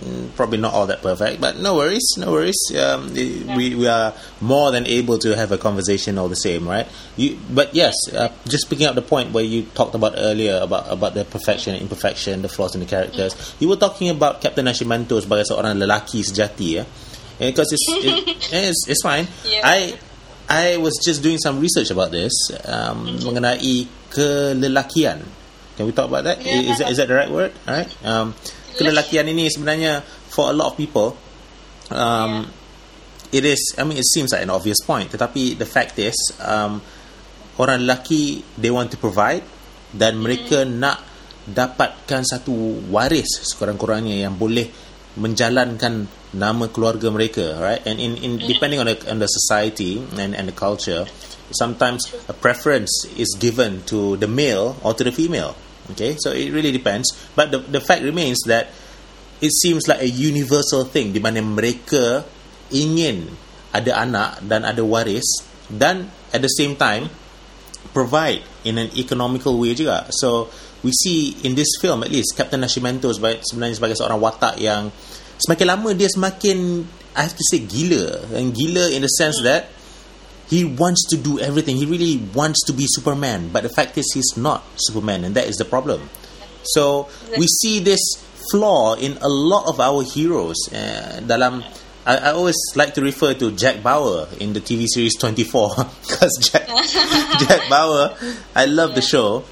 [0.35, 2.57] probably not all that perfect, but no worries, no worries.
[2.77, 3.55] Um, yeah.
[3.57, 6.87] we, we are more than able to have a conversation all the same, right?
[7.17, 10.91] You, but yes, uh, just picking up the point where you talked about earlier about
[10.91, 13.35] about the perfection and imperfection, the flaws in the characters.
[13.35, 13.45] Yeah.
[13.59, 16.85] You were talking about Captain Nascimento sebagai seorang lelaki sejati, ya.
[17.39, 19.27] Because it's, it, it's it's fine.
[19.43, 19.61] Yeah.
[19.63, 19.97] I
[20.47, 22.31] I was just doing some research about this
[22.65, 23.25] um, mm-hmm.
[23.25, 25.19] mengenai kelelakian.
[25.75, 26.39] Can we talk about that?
[26.39, 26.71] Yeah.
[26.71, 27.51] Is, that is that the right word?
[27.67, 27.91] Alright.
[28.07, 28.31] Um,
[28.79, 29.99] kelelakian ini sebenarnya
[30.31, 31.19] for a lot of people,
[31.91, 33.39] um, yeah.
[33.39, 33.75] it is.
[33.75, 35.11] I mean, it seems like an obvious point.
[35.11, 36.79] Tetapi the fact is, um,
[37.59, 39.43] orang lelaki they want to provide
[39.91, 40.71] dan mereka mm.
[40.79, 40.97] nak
[41.45, 44.65] dapatkan satu waris sekurang-kurangnya yang boleh
[45.15, 50.35] menjalankan nama keluarga mereka right and in in depending on the on the society and
[50.35, 51.07] and the culture
[51.51, 55.55] sometimes a preference is given to the male or to the female
[55.93, 57.13] Okay, so it really depends.
[57.37, 58.73] But the the fact remains that
[59.37, 62.25] it seems like a universal thing di mana mereka
[62.73, 63.29] ingin
[63.69, 67.11] ada anak dan ada waris dan at the same time
[67.93, 70.09] provide in an economical way juga.
[70.09, 70.49] So
[70.81, 74.89] we see in this film at least Captain Nascimento sebenarnya sebagai seorang watak yang
[75.37, 76.81] semakin lama dia semakin
[77.13, 79.69] I have to say gila and gila in the sense that
[80.49, 81.77] he wants to do everything.
[81.77, 85.47] He really wants to be Superman, but the fact is he's not Superman, and that
[85.47, 86.09] is the problem.
[86.63, 88.01] So we see this
[88.51, 90.57] flaw in a lot of our heroes.
[90.71, 91.63] Uh, dalam,
[92.05, 96.37] I, I always like to refer to Jack Bauer in the TV series 24 because
[96.41, 96.67] Jack,
[97.47, 98.17] Jack Bauer,
[98.55, 99.43] I love the show.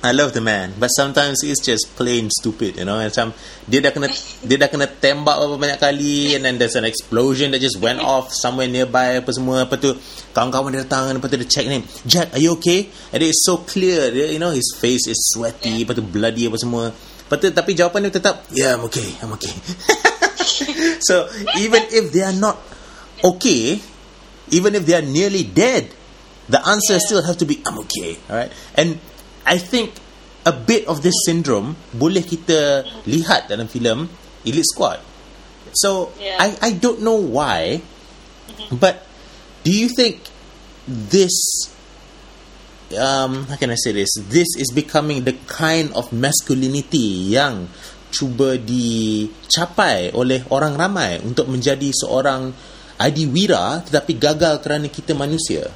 [0.00, 2.96] I love the man, but sometimes it's just plain stupid, you know.
[2.96, 3.36] Macam
[3.68, 4.08] dia dah kena
[4.40, 8.00] dia dah kena tembak berapa banyak kali, and then there's an explosion that just went
[8.00, 9.68] off somewhere nearby, apa semua.
[9.68, 9.92] Lepas tu
[10.32, 12.88] kawan-kawan dia datang, lepas tu dia check ni, Jack, are you okay?
[13.12, 16.56] And it's so clear, dia, you know, his face is sweaty, lepas tu bloody apa
[16.56, 16.96] semua.
[16.96, 19.52] Lepas tu, tapi jawapan dia tetap, yeah, I'm okay, I'm okay.
[21.08, 21.28] so
[21.60, 22.56] even if they are not
[23.20, 23.76] okay,
[24.48, 25.92] even if they are nearly dead,
[26.48, 27.04] the answer Yeah.
[27.04, 28.50] still have to be, I'm okay, alright.
[28.74, 28.96] And
[29.50, 29.98] I think
[30.46, 34.06] a bit of this syndrome boleh kita lihat dalam filem
[34.46, 35.02] Elite Squad.
[35.74, 36.38] So Yeah.
[36.38, 37.82] I I don't know why,
[38.70, 39.02] but
[39.66, 40.22] do you think
[40.86, 41.34] this
[42.94, 44.14] um how can I say this?
[44.30, 47.66] This is becoming the kind of masculinity yang
[48.10, 52.50] cuba dicapai oleh orang ramai untuk menjadi seorang
[52.98, 55.70] adiwira tetapi gagal kerana kita manusia.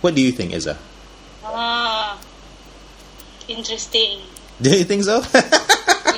[0.00, 0.80] What do you think, Eza?
[1.44, 1.99] Ah,
[3.50, 4.22] interesting.
[4.62, 5.20] Do you think so?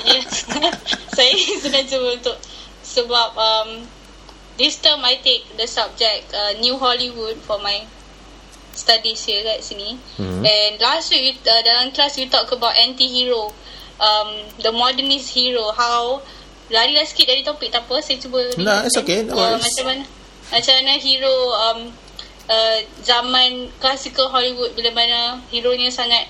[0.03, 0.43] Yes.
[1.17, 1.31] Saya
[1.63, 2.37] sedang cuba untuk
[2.83, 3.69] sebab um,
[4.59, 7.87] this term I take the subject uh, New Hollywood for my
[8.75, 9.95] studies here kat sini.
[10.19, 10.43] Mhm.
[10.43, 13.53] And last week uh, dalam kelas we talk about anti-hero.
[14.01, 15.71] Um, the modernist hero.
[15.71, 16.19] How
[16.67, 18.03] lari lah sikit dari topik tak apa.
[18.03, 19.23] Saya cuba No, it's okay.
[19.23, 20.03] No Uh, macam mana
[20.51, 21.79] macam mana hero um,
[22.51, 26.27] uh, zaman classical Hollywood bila mana hero nya sangat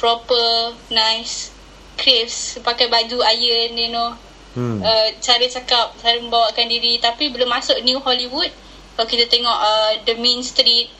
[0.00, 1.52] proper, nice,
[2.00, 4.16] crisp, pakai baju iron, you know.
[4.56, 4.82] Hmm.
[4.82, 6.98] Uh, cara cakap, cara membawakan diri.
[6.98, 8.50] Tapi bila masuk New Hollywood,
[8.96, 10.90] kalau kita tengok uh, The Mean Street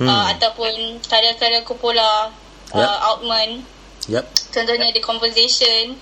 [0.00, 0.08] Hmm.
[0.08, 2.32] uh, ataupun karya-karya Coppola,
[2.72, 2.96] uh, Yep.
[3.12, 3.50] Altman,
[4.08, 4.24] Yep.
[4.50, 5.94] contohnya The Conversation,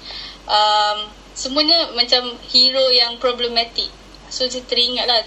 [0.47, 0.97] um,
[1.35, 3.91] semuanya macam hero yang problematic.
[4.31, 5.21] So saya teringat lah.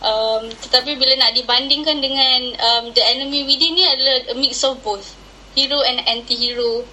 [0.00, 4.80] Um, tetapi bila nak dibandingkan dengan um, The Enemy Within ni adalah a mix of
[4.80, 5.06] both.
[5.56, 6.84] Hero and anti-hero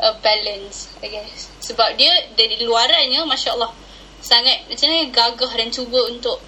[0.00, 1.52] uh, balance, I guess.
[1.60, 3.76] Sebab dia dari luarannya, Masya Allah,
[4.24, 6.40] sangat macam mana gagah dan cuba untuk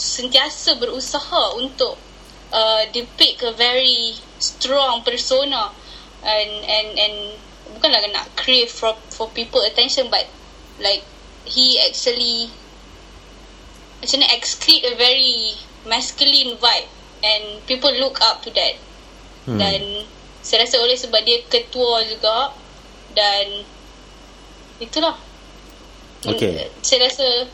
[0.00, 2.00] sentiasa berusaha untuk
[2.56, 5.68] uh, depict a very strong persona
[6.24, 7.16] and and and
[7.76, 10.24] bukanlah nak crave for for people attention but
[10.80, 11.04] like
[11.44, 12.48] he actually
[14.00, 15.52] macam mana excrete a very
[15.84, 16.88] masculine vibe
[17.20, 18.80] and people look up to that
[19.48, 19.56] Hmm.
[19.56, 20.04] dan
[20.40, 22.52] saya rasa oleh sebab dia ketua juga
[23.12, 23.64] dan
[24.80, 25.16] itulah
[26.20, 26.68] Okay.
[26.84, 27.48] saya rasa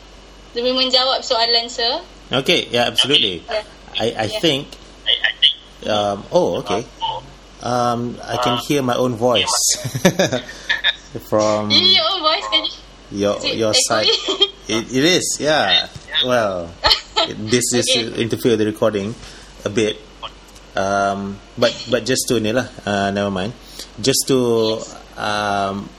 [0.51, 3.39] demi menjawab soalan saya Okay, yeah, absolutely.
[3.47, 3.63] Yeah.
[3.95, 4.39] I, I Yeah.
[4.43, 4.67] think.
[5.87, 6.83] Um, oh, okay.
[7.63, 9.47] Um, I can hear my own voice
[11.31, 12.71] from your own voice tadi
[13.15, 14.11] your Is it your side.
[14.67, 15.87] It, it is, yeah.
[16.27, 16.75] Well,
[17.47, 18.11] this is Okay.
[18.19, 19.15] interfere the recording
[19.63, 19.95] a bit.
[20.77, 23.49] Um, but but just to ni lah, uh, never mind.
[23.97, 24.77] Just to
[25.17, 25.89] um,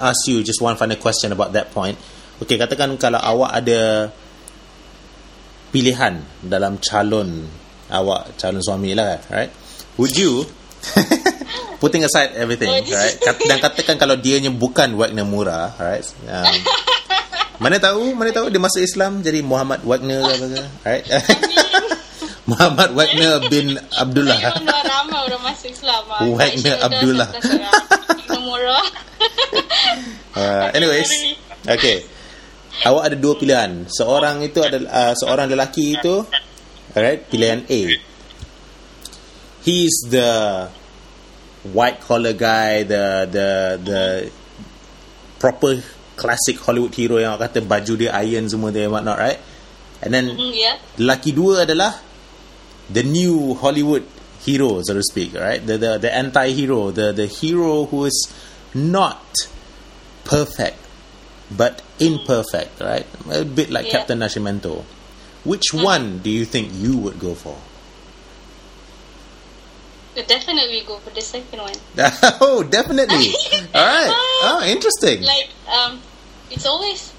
[0.00, 2.00] ask you just one final question about that point.
[2.40, 4.08] Okay, katakan kalau awak ada
[5.68, 7.44] pilihan dalam calon
[7.92, 9.52] awak calon suami lah, right?
[10.00, 10.48] Would you
[11.82, 13.16] putting aside everything, right?
[13.20, 16.06] Kat- Dan katakan kalau dia nya bukan Wagner Mura, right?
[16.24, 16.54] Um,
[17.62, 21.04] mana tahu, mana tahu dia masuk Islam jadi Muhammad Wagner ke apa ke, right?
[22.48, 24.40] Muhammad Wagner bin Abdullah.
[24.40, 26.24] Saya orang ramai orang masuk Islam ah.
[26.32, 27.28] Wagner sure Abdullah.
[30.38, 31.10] Uh, anyways,
[31.66, 32.06] okay.
[32.86, 33.90] Awak ada dua pilihan.
[33.90, 36.22] Seorang itu adalah uh, seorang lelaki itu,
[36.94, 37.80] alright, pilihan A.
[39.66, 40.30] He's the
[41.74, 43.48] white collar guy, the the
[43.82, 44.02] the
[45.42, 45.82] proper
[46.14, 49.42] classic Hollywood hero yang awak kata baju dia iron semua dia whatnot, right?
[49.98, 50.78] And then Hmm, ya.
[51.02, 51.98] lelaki dua adalah
[52.90, 54.06] the new Hollywood
[54.40, 55.64] hero, so to speak, right?
[55.64, 58.32] The the the anti-hero, the the hero who is
[58.74, 59.22] not
[60.24, 60.78] perfect
[61.50, 63.06] but imperfect, right?
[63.30, 63.92] A bit like Yeah.
[63.92, 64.84] Captain Nascimento.
[65.44, 67.56] Which one do you think you would go for?
[70.26, 71.78] definitely go for the second one.
[72.42, 73.30] oh, definitely.
[73.74, 74.10] All right.
[74.42, 75.22] Oh, interesting.
[75.22, 76.02] Like um,
[76.50, 77.14] it's always.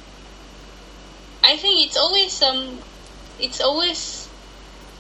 [1.42, 2.78] I think it's always um,
[3.40, 4.19] it's always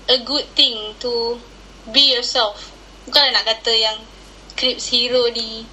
[0.09, 1.37] a good thing to
[1.93, 2.73] be yourself.
[3.05, 3.97] Bukan nak kata yang
[4.59, 5.63] Crips hero ni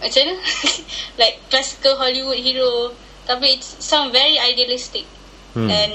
[0.00, 0.36] macam mana?
[1.20, 2.92] like classical Hollywood hero.
[3.24, 5.08] Tapi it's some very idealistic.
[5.56, 5.70] Hmm.
[5.70, 5.94] And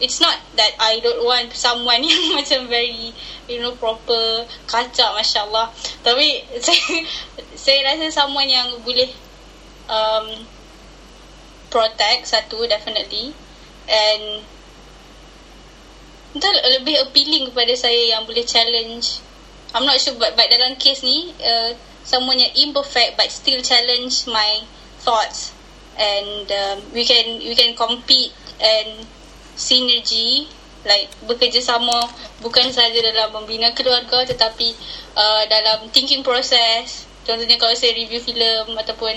[0.00, 3.14] it's not that I don't want someone yang macam very
[3.46, 5.70] you know proper kacak Masya Allah
[6.02, 7.06] tapi saya,
[7.54, 9.10] saya rasa someone yang boleh
[9.86, 10.26] um,
[11.70, 13.30] protect satu definitely
[13.86, 14.42] and
[16.34, 16.50] entah
[16.82, 19.22] lebih appealing kepada saya yang boleh challenge.
[19.74, 21.74] I'm not sure but, but dalam case ni uh,
[22.10, 24.62] yang imperfect but still challenge my
[25.02, 25.54] thoughts.
[25.94, 29.06] And um, we can we can compete and
[29.54, 30.50] sinergi
[30.84, 32.02] like bekerjasama
[32.42, 34.74] bukan sahaja dalam membina keluarga tetapi
[35.14, 37.06] uh, dalam thinking process.
[37.24, 39.14] Contohnya kalau saya review filem ataupun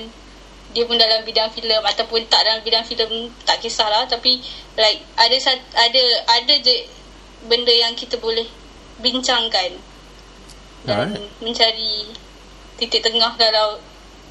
[0.72, 4.06] dia pun dalam bidang filem ataupun tak dalam bidang filem tak kisahlah.
[4.06, 4.40] Tapi
[4.78, 5.36] like ada
[5.76, 6.97] ada ada je
[7.46, 8.50] benda yang kita boleh
[8.98, 9.78] bincangkan
[10.88, 11.30] dan Alright.
[11.44, 12.10] mencari
[12.78, 13.78] titik tengah kalau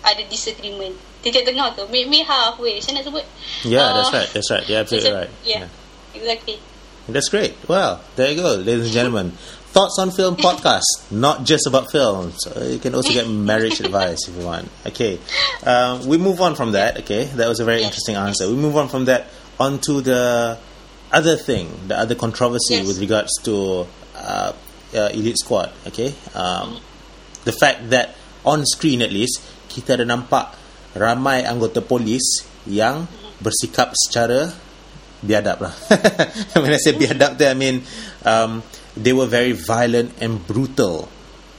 [0.03, 3.25] ada disagreement titik tengah tu meet me halfway saya nak sebut
[3.67, 4.31] Yeah, Uh, that's right.
[4.31, 4.65] That's right.
[4.67, 5.33] You're absolutely right.
[5.43, 5.67] yeah,
[6.15, 6.59] exactly
[7.07, 7.55] That's great.
[7.71, 9.31] Well, there you go, ladies and gentlemen.
[9.71, 10.83] Thoughts on Film podcast,
[11.15, 12.35] not just about films.
[12.51, 14.67] You can also get marriage advice if you want.
[14.91, 15.23] Okay,
[15.63, 16.99] um, we move on from that.
[17.07, 18.51] Okay, that was a very interesting answer.
[18.51, 20.59] We move on from that onto the
[21.13, 22.87] other thing, the other controversy Yes.
[22.87, 24.53] with regards to uh,
[24.95, 25.71] uh, Elite Squad.
[25.87, 26.79] Okay, um,
[27.45, 28.15] the fact that
[28.45, 30.55] on screen at least kita ada nampak
[30.97, 33.07] ramai anggota polis yang
[33.43, 34.51] bersikap secara
[35.23, 35.75] biadab lah.
[36.63, 37.83] when I say biadab there, I mean
[38.25, 38.63] um,
[38.97, 41.09] they were very violent and brutal.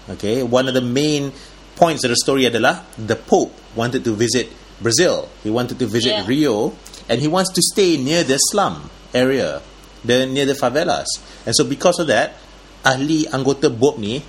[0.07, 1.35] Okay, one of the main
[1.75, 4.47] points of the story adalah the Pope wanted to visit
[4.81, 5.27] Brazil.
[5.43, 6.25] He wanted to visit Yeah.
[6.25, 6.73] Rio,
[7.11, 9.61] and he wants to stay near the slum area,
[10.03, 11.07] the near the favelas.
[11.45, 12.35] And so because of that,
[12.83, 14.23] ahli anggota BOP ni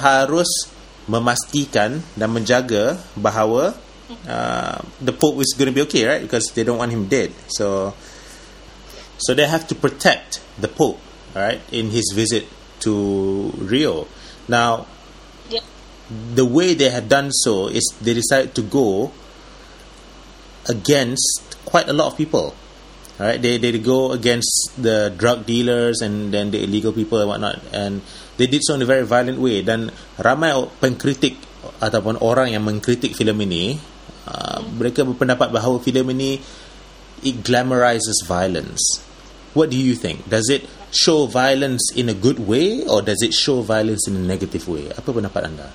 [0.00, 0.48] harus
[1.06, 3.76] memastikan dan menjaga bahawa
[4.28, 6.22] uh, the Pope is going to be okay, right?
[6.22, 7.32] Because they don't want him dead.
[7.48, 7.94] So
[9.18, 10.98] so they have to protect the Pope,
[11.34, 12.46] right, in his visit
[12.80, 14.06] to Rio.
[14.48, 14.86] Now,
[15.48, 15.60] yeah.
[16.10, 19.12] the way they had done so is they decided to go
[20.68, 22.54] against quite a lot of people.
[23.14, 23.38] Right?
[23.38, 28.02] They they go against the drug dealers and then the illegal people and whatnot, and
[28.38, 29.62] they did so in a very violent way.
[29.62, 30.50] Dan ramai
[30.82, 31.38] pengkritik
[31.78, 33.78] ataupun orang yang mengkritik filem ini,
[34.26, 36.42] uh, mereka berpendapat bahawa filem ini
[37.22, 38.82] it glamorizes violence.
[39.54, 40.26] What do you think?
[40.26, 44.24] Does it show violence in a good way or does it show violence in a
[44.26, 44.90] negative way?
[44.90, 45.70] Apa pendapat anda?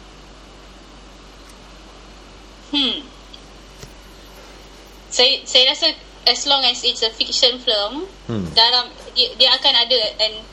[2.75, 2.99] Hmm.
[5.07, 5.87] Saya saya rasa
[6.29, 8.45] as long as it's a fiction film, Hmm.
[8.53, 10.45] dalam dia, dia akan ada and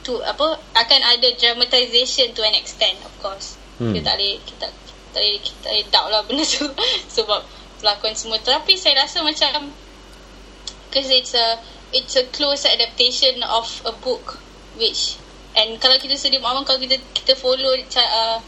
[0.00, 3.60] to apa akan ada dramatization to an extent of course.
[3.76, 3.92] Hmm.
[3.92, 4.66] Kita tak boleh kita
[5.12, 6.64] tak boleh kita tak boleh doubt lah benda tu
[7.20, 7.40] sebab
[7.80, 9.72] pelakon semua tapi saya rasa macam
[10.88, 11.58] because it's a
[11.90, 14.38] it's a close adaptation of a book
[14.78, 15.16] which
[15.56, 18.38] and kalau kita sedia maklum kalau kita kita follow uh,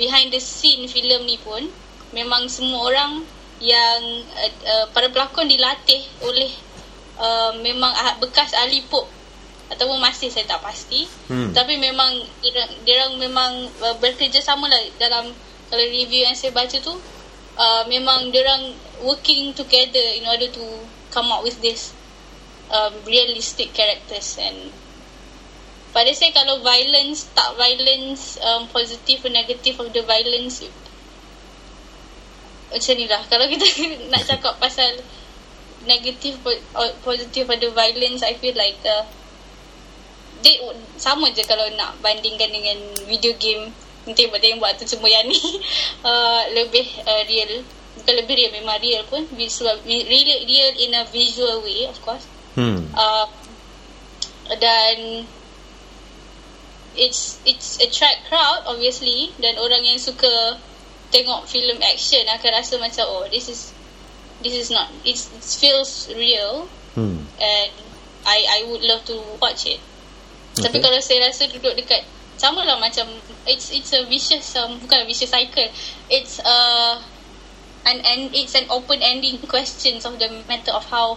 [0.00, 1.68] behind the scene filem ni pun
[2.16, 3.12] memang semua orang
[3.62, 4.02] yang
[4.34, 6.50] uh, uh, para pelakon dilatih oleh
[7.16, 9.06] uh, memang ah- bekas ahli pop
[9.70, 11.48] ataupun masih saya tak pasti Hmm.
[11.56, 12.12] tapi memang
[12.84, 15.32] dia orang memang uh, bekerjasama lah dalam
[15.72, 16.92] kalau review yang saya baca tu
[17.56, 20.60] uh, memang dia orang working together in order to
[21.08, 21.96] come up with this
[22.68, 24.68] um, realistic characters and
[25.92, 30.64] pada saya kalau violence tak violence um, positive or negative of the violence
[32.72, 33.22] macam ni lah.
[33.28, 33.66] Kalau kita
[34.12, 34.90] nak cakap pasal
[35.84, 39.02] negative po- or positive pada violence I feel like uh,
[40.42, 40.58] dia
[40.98, 43.70] sama je kalau nak bandingkan dengan video game.
[44.02, 45.38] Tembak-tembak tu semua yang ni.
[46.02, 47.62] Uh, lebih uh, real.
[47.94, 49.22] Bukan lebih real memang real pun.
[49.38, 52.26] Visual real, real in a visual way of course.
[52.58, 52.90] Hmm.
[52.98, 53.30] uh,
[54.58, 55.24] dan
[56.98, 59.30] it's it's attract crowd obviously.
[59.38, 60.58] Dan orang yang suka
[61.12, 63.70] tengok filem action akan rasa macam oh this is
[64.40, 67.24] this is not it's, it feels real Hmm.
[67.40, 67.72] and
[68.28, 69.80] I I would love to watch it
[70.52, 70.68] Okay.
[70.68, 72.04] tapi kalau saya rasa duduk dekat
[72.36, 73.08] sama lah macam
[73.48, 75.64] it's it's a vicious um, bukan a vicious cycle
[76.12, 77.00] it's uh
[77.88, 81.16] and and it's an open ending questions of the matter of how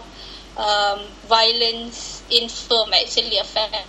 [0.56, 3.84] um, violence in film actually affect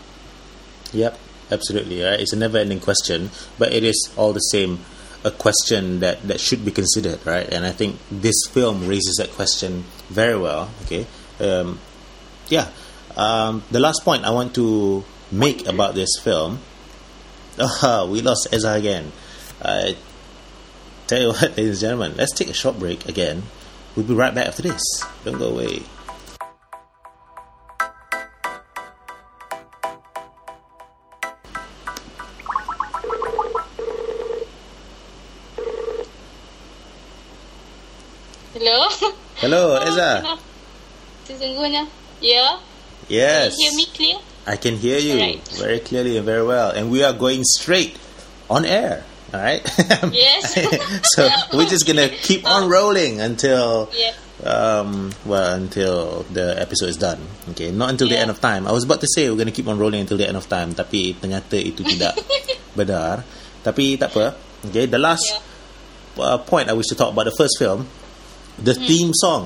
[0.92, 1.16] Yep.
[1.52, 2.04] absolutely.
[2.04, 2.20] Right?
[2.20, 4.84] It's a never-ending question, but it is all the same
[5.28, 7.48] a question that that should be considered, right?
[7.52, 10.72] And I think this film raises that question very well.
[10.86, 11.06] Okay,
[11.40, 11.80] um,
[12.48, 12.70] yeah.
[13.16, 16.60] Um, the last point I want to make about this film.
[17.60, 19.12] Ah, we lost Ezra again.
[19.62, 19.98] I
[21.08, 23.44] tell you what, ladies and gentlemen, let's take a short break again.
[23.96, 24.82] We'll be right back after this.
[25.26, 25.82] Don't go away.
[39.38, 40.24] Hello, Ezra.
[41.28, 41.86] Sesungguhnya.
[42.24, 42.58] Ya.
[43.08, 43.54] Yes.
[43.54, 44.18] Can you hear me clear?
[44.48, 45.44] I can hear you Alright.
[45.60, 46.72] very clearly and very well.
[46.72, 48.00] And we are going straight
[48.50, 49.04] on air.
[49.36, 49.60] All right.
[50.16, 50.56] Yes.
[51.14, 54.16] so we're just gonna keep on rolling until Yes.
[54.48, 57.20] um well until the episode is done.
[57.52, 58.66] Okay, not until the end of time.
[58.66, 60.72] I was about to say we're gonna keep on rolling until the end of time,
[60.74, 62.16] tapi ternyata itu tidak
[62.80, 63.28] benar.
[63.68, 64.34] Tapi tak apa.
[64.72, 66.24] Okay, the last Yeah.
[66.24, 67.84] uh, point I wish to talk about the first film,
[68.60, 68.86] the Hmm.
[68.86, 69.46] theme song,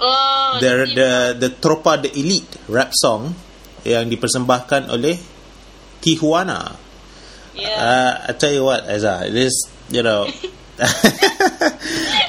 [0.00, 3.34] Oh, the the the Tropa de Elite rap song
[3.82, 5.18] yang dipersembahkan oleh
[5.98, 6.70] Tijuana.
[7.58, 7.74] Yeah.
[7.74, 9.58] Uh, I tell you what, Ezra, it is
[9.90, 10.30] you know,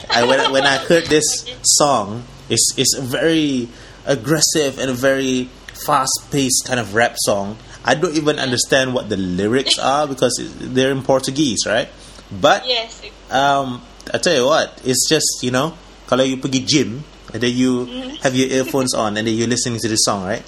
[0.09, 1.45] I, when I- when I heard this
[1.77, 3.69] song, it's it's a very
[4.09, 5.49] aggressive and a very
[5.85, 7.57] fast paced kind of rap song.
[7.85, 11.87] I don't even understand what the lyrics are because it- they're in Portuguese, right?
[12.33, 12.97] But yes.
[13.29, 13.81] um,
[14.13, 15.73] I tell you what, it's just you know,
[16.07, 17.03] kalau you pergi gym
[17.33, 17.85] and then you
[18.25, 20.43] have your earphones on and then you listening to the song, right?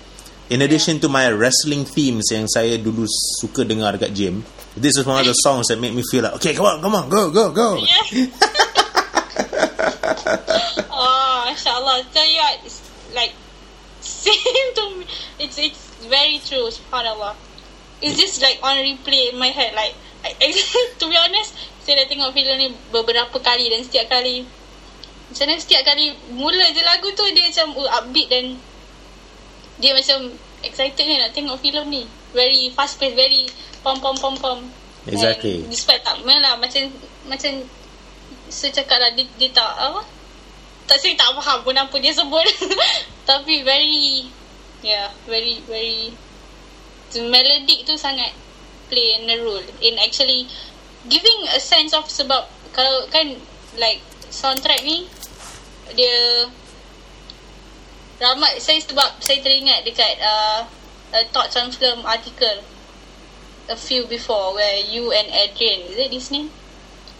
[0.51, 3.07] In addition to my wrestling themes yang saya dulu
[3.39, 4.43] suka dengar dekat gym,
[4.75, 6.95] this is one of the songs that make me feel like, okay, come on, come
[6.95, 7.79] on, go, go, go.
[8.11, 8.27] Yeah.
[10.91, 12.03] oh, mashallah.
[12.11, 12.83] Tell you what, it's
[13.15, 13.31] like
[14.01, 15.05] same to me.
[15.39, 16.69] It's it's very true.
[16.69, 17.35] Subhanallah.
[18.01, 19.73] It's just like on replay in my head.
[19.75, 19.93] Like,
[20.25, 20.33] I,
[20.99, 24.45] to be honest, saya dah tengok filem ni beberapa kali dan setiap kali
[25.31, 28.45] macam mana setiap kali mula je lagu tu dia macam uh, upbeat dan
[29.79, 32.03] dia macam excited ni nak tengok filem ni.
[32.35, 33.47] Very fast pace, very
[33.79, 34.59] pom pom pom pom.
[35.07, 35.65] Exactly.
[35.65, 36.91] And despite tak lah macam
[37.31, 37.63] macam
[38.51, 40.03] saya cakap lah dia, dia tak apa
[40.91, 42.43] tak saya tak faham pun apa dia sebut
[43.29, 44.27] tapi very
[44.83, 46.11] yeah very very
[47.15, 48.35] the melodic tu sangat
[48.91, 50.51] play a role in actually
[51.09, 52.45] giving a sense of sebab
[52.75, 53.37] kalau kan
[53.77, 55.07] like soundtrack ni
[55.97, 56.47] dia
[58.21, 60.63] ramai saya sebab saya teringat dekat uh,
[61.11, 62.63] a thoughts on film article
[63.67, 66.49] a few before where you and Adrian is it this name?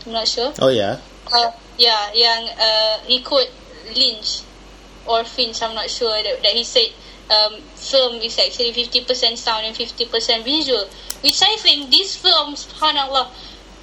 [0.06, 0.54] I'm not sure.
[0.58, 0.98] Oh yeah,
[1.30, 3.50] uh, yeah, yang uh, he quote
[3.94, 4.46] Lynch
[5.06, 6.94] or Finch, I'm not sure that, that he said
[7.30, 10.86] um, film is actually 50% sound and 50% visual,
[11.22, 13.30] which I think this film, subhanallah,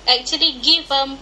[0.08, 1.18] actually give um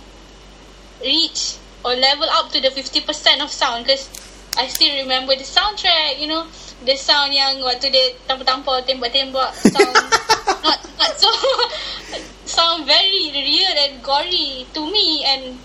[1.02, 4.08] reach or level up to the 50% of sound because
[4.56, 6.46] I still remember the soundtrack, you know,
[6.84, 9.92] the sound yang waktu dia tampar-tampar, tembak-tembak, sound.
[10.64, 11.28] Not not so
[12.56, 15.58] sound very real and gory to me and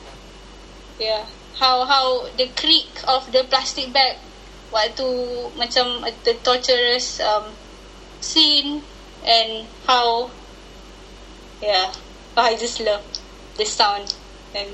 [1.00, 1.26] yeah
[1.58, 4.18] how how the creak of the plastic bag
[4.74, 5.06] waktu
[5.56, 7.54] macam the torturous um,
[8.20, 8.82] scene
[9.26, 10.30] and how
[11.62, 11.94] yeah
[12.38, 13.06] oh, I just love
[13.62, 14.18] the sound
[14.58, 14.70] and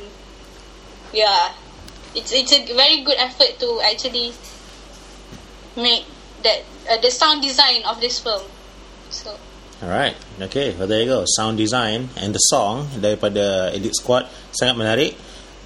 [1.12, 1.52] yeah
[2.16, 4.32] it's it's a very good effort to actually
[5.76, 6.08] make
[6.44, 8.42] that uh, the sound design of this film
[9.12, 9.36] so
[9.78, 11.22] Alright, okay, well there you go.
[11.38, 15.14] Sound design and the song daripada Elite Squad sangat menarik.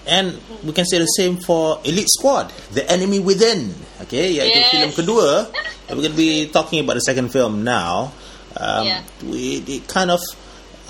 [0.04, 0.36] And
[0.68, 3.72] we can say the same for Elite Squad, The Enemy Within.
[4.04, 4.68] Okay, iaitu Yes.
[4.68, 5.48] filem kedua.
[5.88, 8.12] We're going to be talking about the second film now.
[8.60, 9.00] Um, Yeah.
[9.24, 10.20] we, it kind of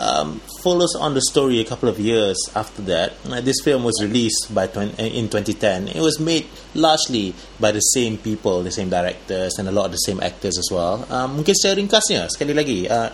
[0.01, 3.13] um, follows on the story a couple of years after that.
[3.29, 5.93] Uh, this film was released by uh, in 2010.
[5.93, 9.91] It was made largely by the same people, the same directors, and a lot of
[9.93, 11.05] the same actors as well.
[11.13, 13.13] Um, mungkin secara ringkasnya, sekali lagi, uh,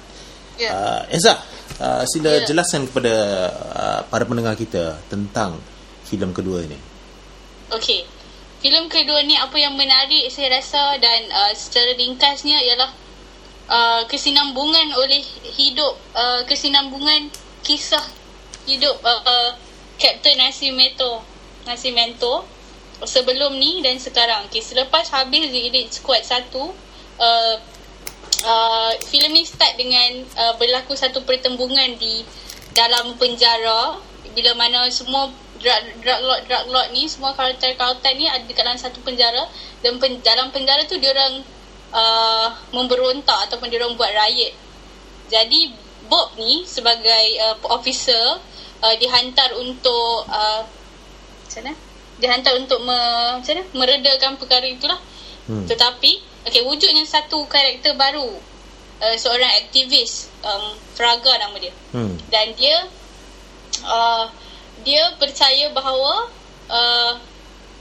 [0.57, 1.35] yeah uh, Ezra,
[1.83, 2.45] uh, sila Ya.
[2.47, 3.13] jelaskan kepada
[3.53, 5.59] uh, para pendengar kita tentang
[6.07, 6.79] filem kedua ini.
[7.69, 8.07] Okay.
[8.57, 12.89] Filem kedua ni apa yang menarik saya rasa dan uh, secara ringkasnya ialah
[13.67, 15.21] uh, kesinambungan oleh
[15.55, 17.31] hidup uh, kesinambungan
[17.63, 18.03] kisah
[18.67, 19.51] hidup uh, uh,
[19.99, 21.23] Captain Nascimento
[21.67, 22.47] Nascimento
[23.05, 24.49] sebelum ni dan sekarang.
[24.49, 27.55] Okay, selepas habis The Elite Squad 1 uh,
[28.41, 32.25] uh, filem ni start dengan uh, berlaku satu pertembungan di
[32.73, 34.01] dalam penjara
[34.33, 38.77] bila mana semua drug drug lord drug lord ni semua karakter-karakter ni ada dekat dalam
[38.77, 39.49] satu penjara
[39.81, 41.41] dan pen, dalam penjara tu dia orang
[41.93, 44.53] uh, memberontak ataupun dia orang buat riot
[45.27, 45.71] Jadi
[46.07, 48.39] Bob ni sebagai uh, officer
[48.79, 50.63] uh, dihantar untuk uh,
[51.43, 51.73] macam mana?
[52.17, 52.99] Dihantar untuk me,
[53.37, 53.63] macam mana?
[53.75, 54.99] meredakan perkara itulah.
[55.47, 55.67] Hmm.
[55.67, 56.11] Tetapi
[56.47, 58.27] okey wujudnya satu karakter baru
[59.03, 61.75] uh, seorang aktivis um, Fraga nama dia.
[61.91, 62.15] Hmm.
[62.31, 62.87] Dan dia
[63.83, 64.25] uh,
[64.87, 66.31] dia percaya bahawa
[66.71, 67.13] uh,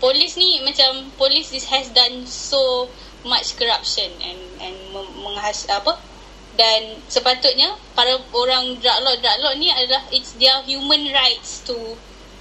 [0.02, 2.90] polis ni macam polis has done so
[3.26, 5.98] much corruption and and menghas apa?
[6.56, 11.76] Dan sepatutnya para orang drug lord drug lord ni adalah it's their human rights to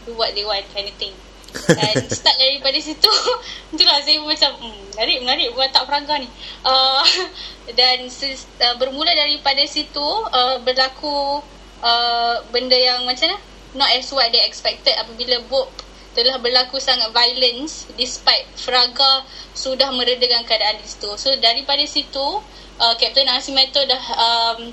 [0.08, 1.12] do what they want kind of thing.
[1.80, 3.12] Dan start daripada situ
[3.76, 5.50] itulah saya macam hmm, menarik menarik.
[5.52, 6.28] Buat tak peraga ni?
[6.64, 7.04] Uh,
[7.80, 11.40] dan uh, bermula daripada situ uh, berlaku
[11.84, 13.40] uh, benda yang macam mana?
[13.76, 14.96] Not as what they expected.
[14.96, 15.68] Apabila Bob
[16.16, 21.12] telah berlaku sangat violence despite Fraga sudah meredakan keadaan di situ.
[21.20, 22.40] So daripada situ
[22.80, 24.72] uh, Captain Asimeto dah um,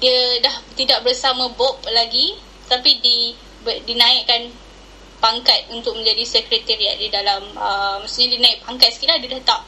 [0.00, 2.34] dia dah tidak bersama Bob lagi
[2.66, 4.48] tapi di dinaikkan
[5.20, 9.42] pangkat untuk menjadi sekretariat di dalam uh, maksudnya dia naik pangkat sikit lah dia dah
[9.44, 9.60] tak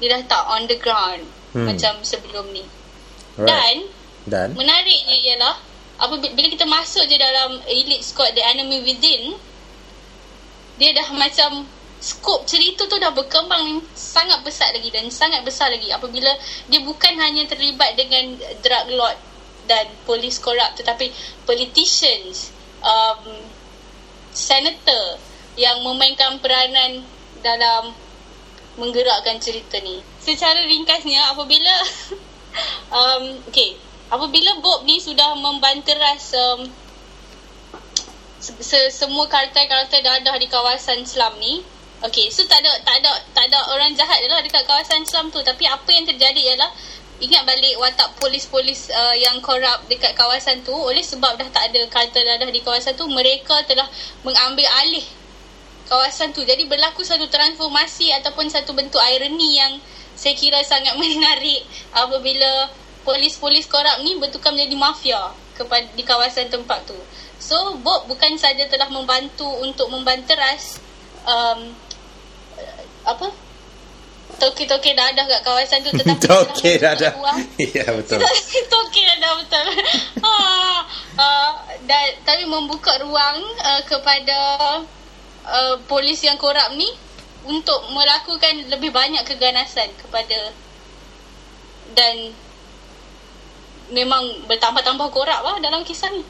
[0.00, 1.22] dia dah tak on the ground
[1.52, 1.68] hmm.
[1.68, 2.64] macam sebelum ni.
[3.36, 3.48] Right.
[3.48, 3.76] Dan
[4.22, 5.54] dan menariknya ialah
[6.00, 9.36] apabila bila kita masuk je dalam elite squad the enemy within
[10.76, 11.66] dia dah macam
[12.02, 16.34] skop cerita tu dah berkembang sangat besar lagi dan sangat besar lagi apabila
[16.66, 19.18] dia bukan hanya terlibat dengan drug lord
[19.70, 21.14] dan polis korup tetapi
[21.46, 22.50] politicians
[22.82, 23.38] um,
[24.34, 25.22] senator
[25.54, 27.06] yang memainkan peranan
[27.44, 27.94] dalam
[28.80, 30.00] menggerakkan cerita ni.
[30.18, 31.74] Secara ringkasnya apabila
[32.98, 33.76] um, okay
[34.12, 36.68] apabila Bob ni sudah membanteras um,
[38.90, 41.62] semua karakter-karakter dadah di kawasan Islam ni.
[42.02, 45.38] Okay, so tak ada tak ada tak ada orang jahat lah dekat kawasan Islam tu.
[45.46, 46.66] Tapi apa yang terjadi ialah
[47.22, 51.86] ingat balik watak polis-polis uh, yang korup dekat kawasan tu oleh sebab dah tak ada
[51.86, 53.86] karakter dadah di kawasan tu mereka telah
[54.26, 55.06] mengambil alih
[55.86, 56.42] kawasan tu.
[56.42, 59.78] Jadi berlaku satu transformasi ataupun satu bentuk ironi yang
[60.18, 61.62] saya kira sangat menarik
[61.94, 62.66] apabila
[63.06, 66.98] polis-polis korup ni bertukar menjadi mafia kepada di kawasan tempat tu
[67.42, 70.78] So Bob bukan saja telah membantu untuk membanteras
[71.26, 71.74] um,
[73.02, 73.34] apa?
[74.38, 77.12] Toke-toke dadah kat kawasan tu tetapi toke dadah.
[77.74, 78.22] ya betul.
[78.72, 79.66] Toke dadah betul.
[80.22, 80.32] Ha,
[81.18, 81.50] uh,
[81.82, 84.38] dan tapi membuka ruang uh, kepada
[85.42, 86.94] uh, polis yang korup ni
[87.42, 90.54] untuk melakukan lebih banyak keganasan kepada
[91.98, 92.30] dan
[93.90, 96.22] memang bertambah-tambah korup lah dalam kisah ni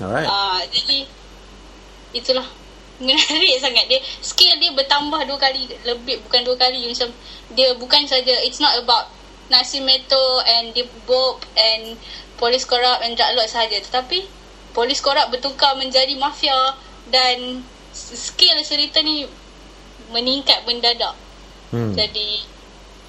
[0.00, 0.28] Alright.
[0.28, 1.08] Uh, jadi
[2.12, 2.46] itulah
[3.00, 7.12] menarik sangat dia skill dia bertambah dua kali lebih bukan dua kali macam
[7.52, 9.12] dia bukan saja it's not about
[9.46, 11.94] Nasimeto and the Bob and
[12.40, 14.24] polis korup and drug lord saja tetapi
[14.72, 16.76] polis korup bertukar menjadi mafia
[17.08, 17.62] dan
[17.94, 19.24] skill cerita ni
[20.12, 21.14] meningkat mendadak
[21.72, 21.94] hmm.
[21.94, 22.28] jadi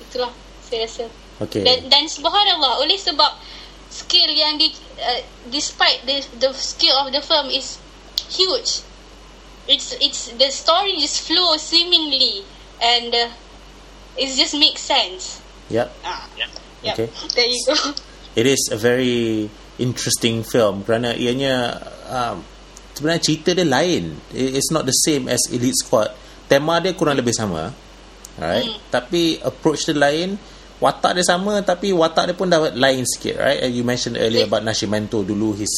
[0.03, 0.31] itulah
[0.63, 1.05] saya rasa
[1.39, 1.63] okay.
[1.63, 3.31] dan dan subhanallah oleh sebab
[3.97, 4.69] skill yang di
[5.01, 7.81] uh, despite the the skill of the film is
[8.29, 8.85] huge.
[9.65, 12.45] It's it's the story just flow seemingly
[12.79, 13.29] and uh,
[14.15, 15.41] it just makes sense.
[15.73, 16.49] Yep ah yeah.
[16.85, 16.95] yep.
[16.95, 17.07] okay.
[17.33, 17.75] There you go.
[18.37, 19.49] It is a very
[19.81, 22.45] interesting film kerana ianya um,
[22.93, 24.21] sebenarnya cerita dia lain.
[24.29, 26.13] It's not the same as Elite Squad.
[26.45, 27.73] Tema dia kurang lebih sama
[28.37, 28.65] right?
[28.65, 28.77] Mm.
[28.93, 30.37] tapi approach dia lain
[30.77, 33.59] watak dia sama tapi watak dia pun dah lain sikit right?
[33.65, 35.71] And you mentioned earlier about Nascimento dulu his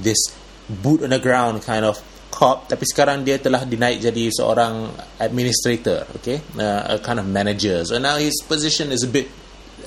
[0.00, 0.32] this
[0.68, 2.00] boot on the ground kind of
[2.32, 2.68] cop.
[2.68, 6.40] Tapi sekarang dia telah dinaik jadi seorang administrator okay?
[6.56, 7.84] Uh, a kind of manager.
[7.84, 9.28] So now his position is a bit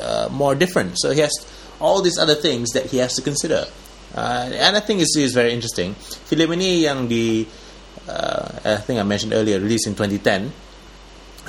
[0.02, 0.98] uh, more different.
[1.02, 1.34] So he has
[1.82, 3.66] all these other things that he has to consider.
[4.14, 5.94] Uh, and I think it's, it's very interesting.
[6.30, 7.46] Filem ini yang di
[8.10, 10.69] uh, I think I mentioned earlier released in 2010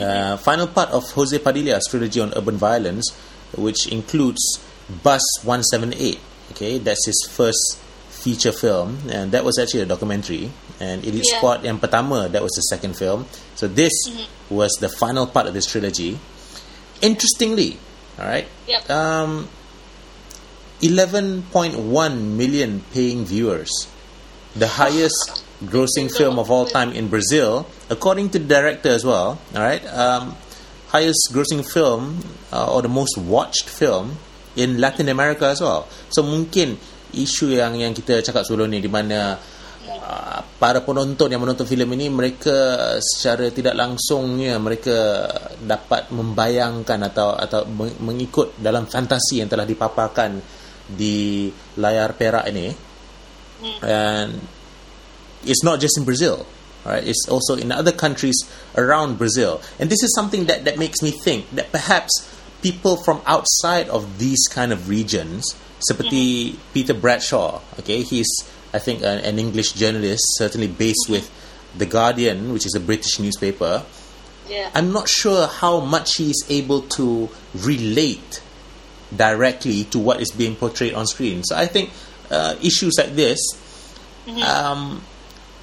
[0.01, 3.11] uh, final part of Jose Padilla's trilogy on urban violence,
[3.57, 4.59] which includes
[5.03, 6.19] Bus 178.
[6.53, 7.79] Okay, that's his first
[8.09, 10.51] feature film, and that was actually a documentary.
[10.81, 11.39] And Elite yeah.
[11.39, 13.27] Squad pertama, that was the second film.
[13.55, 14.55] So this mm-hmm.
[14.55, 16.19] was the final part of this trilogy.
[17.01, 17.79] Interestingly,
[18.19, 18.89] all right, yep.
[18.91, 19.49] um,
[20.83, 21.77] 11.1
[22.37, 23.71] million paying viewers,
[24.55, 29.37] the highest grossing film of all time in Brazil, according to the director as well.
[29.53, 30.37] All right, um,
[30.89, 32.21] highest grossing film
[32.53, 34.17] uh, or the most watched film
[34.57, 35.87] in Latin America as well.
[36.09, 36.81] So mungkin
[37.13, 39.35] isu yang yang kita cakap sebelum ni di mana
[39.87, 45.27] uh, para penonton yang menonton filem ini mereka secara tidak langsungnya mereka
[45.59, 47.67] dapat membayangkan atau atau
[48.03, 50.39] mengikut dalam fantasi yang telah dipaparkan
[50.91, 52.67] di layar perak ini
[53.87, 54.60] and
[55.45, 56.47] it's not just in Brazil
[56.85, 57.07] right?
[57.07, 58.37] It's also in other countries
[58.77, 59.61] around Brazil.
[59.79, 62.11] And this is something that that makes me think that perhaps
[62.63, 68.29] people from outside of these kind of regions seperti Peter Bradshaw okay he's
[68.75, 71.33] I think an, an English journalist certainly based with
[71.77, 73.85] the Guardian which is a British newspaper.
[74.49, 74.71] Yeah.
[74.75, 78.43] I'm not sure how much he is able to relate
[79.15, 81.45] directly to what is being portrayed on screen.
[81.45, 81.91] So I think
[82.31, 83.39] uh, issues like this,
[84.45, 85.03] um,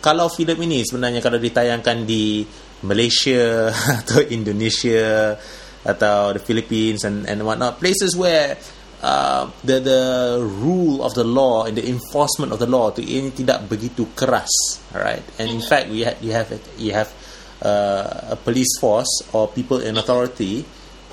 [0.08, 2.48] kalau filem ini sebenarnya kalau ditayangkan di
[2.88, 3.68] Malaysia
[4.00, 5.36] atau Indonesia
[5.84, 8.56] atau the Philippines and and whatnot, places where
[9.04, 10.02] uh, the the
[10.40, 14.52] rule of the law and the enforcement of the law tu ini tidak begitu keras,
[14.96, 15.24] alright.
[15.40, 16.50] And in fact, we ha- you have
[16.80, 17.12] you have
[17.60, 20.64] uh, a police force or people in authority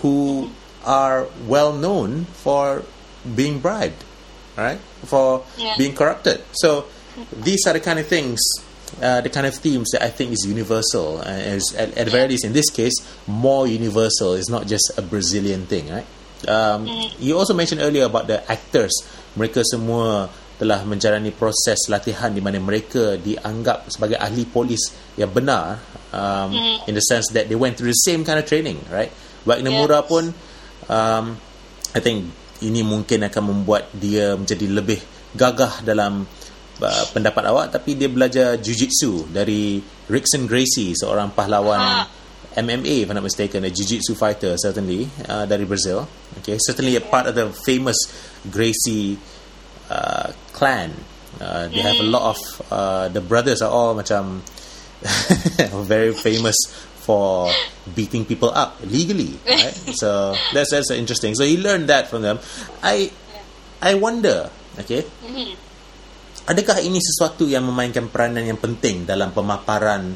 [0.03, 0.51] who
[0.85, 2.83] are well known for
[3.25, 4.03] being bribed,
[4.55, 4.79] right?
[5.07, 5.79] For Yeah.
[5.81, 6.45] being corrupted.
[6.61, 6.85] So
[7.33, 8.43] these are the kind of things,
[9.03, 11.21] uh, the kind of themes that I think is universal.
[11.21, 12.95] Uh, is at, at the very least, in this case,
[13.27, 14.35] more universal.
[14.35, 16.07] It's not just a Brazilian thing, right?
[16.47, 16.87] Um,
[17.19, 18.93] You also mentioned earlier about the actors.
[19.35, 25.83] Mereka semua telah menjalani proses latihan di mana mereka dianggap sebagai ahli polis yang benar
[26.15, 26.55] um,
[26.87, 29.11] in the sense that they went through the same kind of training, right?
[29.43, 29.75] Wagner.
[29.75, 30.31] Moura pun
[30.87, 31.25] um,
[31.91, 32.31] I think
[32.63, 35.01] ini mungkin akan membuat dia menjadi lebih
[35.35, 36.23] gagah dalam
[36.83, 39.79] uh, pendapat awak tapi dia belajar jiu-jitsu dari
[40.11, 42.07] Rickson Gracie seorang pahlawan Ah.
[42.55, 46.07] MMA if I'm not mistaken a jiu-jitsu fighter certainly uh, dari Brazil.
[46.39, 47.99] Okay certainly a part of the famous
[48.47, 49.19] Gracie
[49.91, 50.95] uh, clan.
[51.43, 52.39] Uh, they have a lot of
[52.71, 54.39] uh, the brothers are all macam
[55.91, 56.55] very famous
[57.03, 57.51] for
[57.93, 59.75] beating people up legally right?
[59.99, 61.35] So that's that's interesting.
[61.35, 62.39] So he learned that from them.
[62.87, 63.11] I
[63.83, 64.47] I wonder
[64.79, 65.03] okay
[66.45, 70.13] adakah ini sesuatu yang memainkan peranan yang penting dalam pemaparan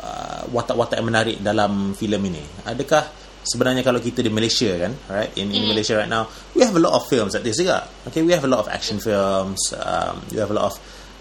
[0.00, 2.44] uh, watak-watak yang menarik dalam filem ini?
[2.64, 3.04] Adakah
[3.46, 6.26] sebenarnya kalau kita di Malaysia kan right in, in Malaysia right now
[6.58, 7.86] we have a lot of films like this juga.
[8.08, 10.74] Okay we have a lot of action films um, we have a lot of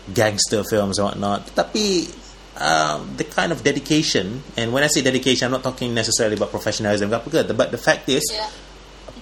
[0.09, 1.45] gangster films and whatnot.
[1.53, 2.07] Tapi
[2.57, 6.49] um, the kind of dedication and when I say dedication I'm not talking necessarily about
[6.55, 8.49] professionalism ke apa ke but the fact is Yeah.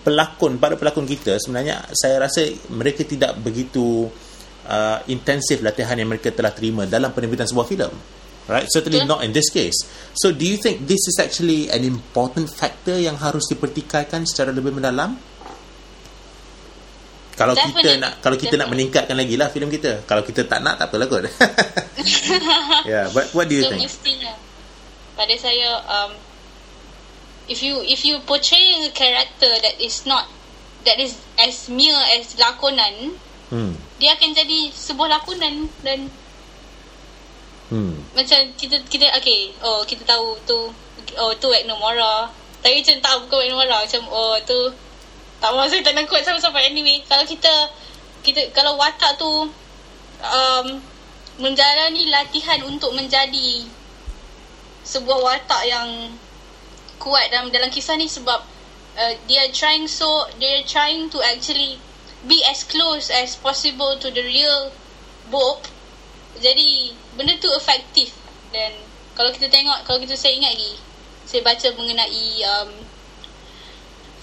[0.03, 2.43] pelakon para pelakon kita sebenarnya saya rasa
[2.75, 4.11] mereka tidak begitu
[4.67, 7.93] uh, intensif latihan yang mereka telah terima dalam penerbitan sebuah filem.
[8.43, 8.67] Right?
[8.67, 9.11] Certainly Betul.
[9.15, 9.87] not in this case.
[10.19, 14.75] So do you think this is actually an important factor yang harus dipertikaikan secara lebih
[14.75, 15.15] mendalam?
[17.33, 17.97] Kalau kita Definitely.
[18.03, 18.73] nak kalau kita nak Definitely.
[18.77, 20.05] meningkatkan lagi lah filem kita.
[20.05, 21.23] Kalau kita tak nak tak apalah kot.
[22.83, 23.87] Yeah but what do you So think?
[23.87, 24.35] mestinya
[25.15, 26.11] pada saya um,
[27.47, 30.27] if you if you portray a character that is not
[30.83, 33.15] that is as mere as lakonan
[33.53, 33.73] hmm.
[34.01, 36.09] Dia akan jadi sebuah lakonan dan
[37.69, 37.93] hmm.
[38.17, 40.59] macam kita kita okay oh kita tahu tu
[41.17, 42.29] oh tu Wagner Mora
[42.65, 44.59] tapi macam tak bukan Wagner Mora macam oh tu
[45.41, 47.51] tak mahu saya tak nak quote sama-sama anyway kalau kita
[48.23, 49.51] kita kalau watak tu
[50.23, 50.67] um,
[51.41, 53.67] menjalani latihan untuk menjadi
[54.87, 56.11] sebuah watak yang
[57.01, 58.39] kuat dalam dalam kisah ni sebab
[58.95, 60.07] uh, they are trying so
[60.39, 61.75] they are trying to actually
[62.27, 64.71] be as close as possible to the real
[65.27, 65.67] book.
[66.39, 68.11] Jadi benda tu efektif
[68.49, 68.73] dan
[69.13, 70.73] kalau kita tengok kalau kita saya ingat lagi
[71.23, 72.69] saya baca mengenai um,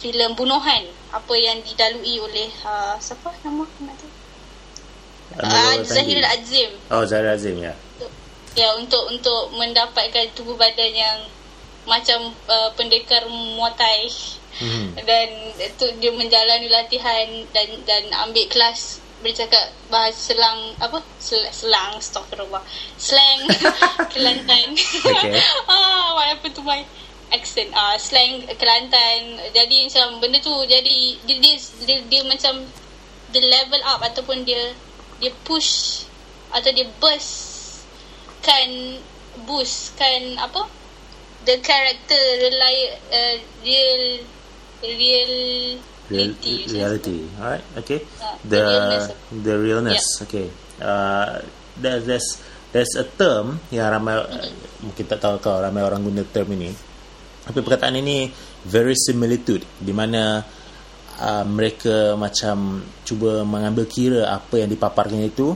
[0.01, 0.85] filem bunuhan.
[1.11, 4.09] Apa yang didalui oleh uh, siapa nama nak tu?
[5.39, 6.71] Uh, Zahirul Azim.
[6.91, 7.75] Oh Zahir Azim ya.
[8.59, 11.19] Ya untuk untuk mendapatkan tubuh badan yang
[11.87, 14.11] macam uh, pendekar muatai
[14.59, 14.99] hmm.
[15.07, 15.29] dan
[15.79, 20.99] tu dia menjalani latihan dan dan ambil kelas bercakap bahasa selang apa?
[21.21, 22.65] Sel, selang astagfirullah
[22.97, 23.41] slang.
[24.13, 24.73] Kelantan.
[24.77, 25.37] Okay.
[25.73, 26.81] ah what happened to my
[27.33, 27.69] accent?
[27.77, 29.39] Ah slang Kelantan.
[29.53, 32.65] Jadi macam benda tu jadi dia dia, dia, dia macam
[33.31, 34.73] the level up ataupun dia
[35.21, 36.03] dia push
[36.51, 37.85] atau dia burst
[38.41, 38.99] kan
[39.45, 40.65] boost kan apa?
[41.45, 42.77] The character rely
[43.13, 44.25] uh, real
[44.83, 45.35] real
[46.11, 47.19] Real, reality, reality.
[47.39, 48.03] Alright, okay.
[48.19, 49.07] Uh, the the realness.
[49.31, 50.05] the realness.
[50.27, 50.47] Okay.
[50.83, 51.39] Uh,
[51.79, 52.29] there's there's
[52.75, 54.51] there's a term yang ramai uh,
[54.83, 56.75] mungkin tak tahu kau ramai orang guna term ini.
[57.47, 58.27] Tapi perkataan ini
[58.67, 60.43] very similitude di mana
[61.23, 65.55] uh, mereka macam cuba mengambil kira apa yang dipaparkan itu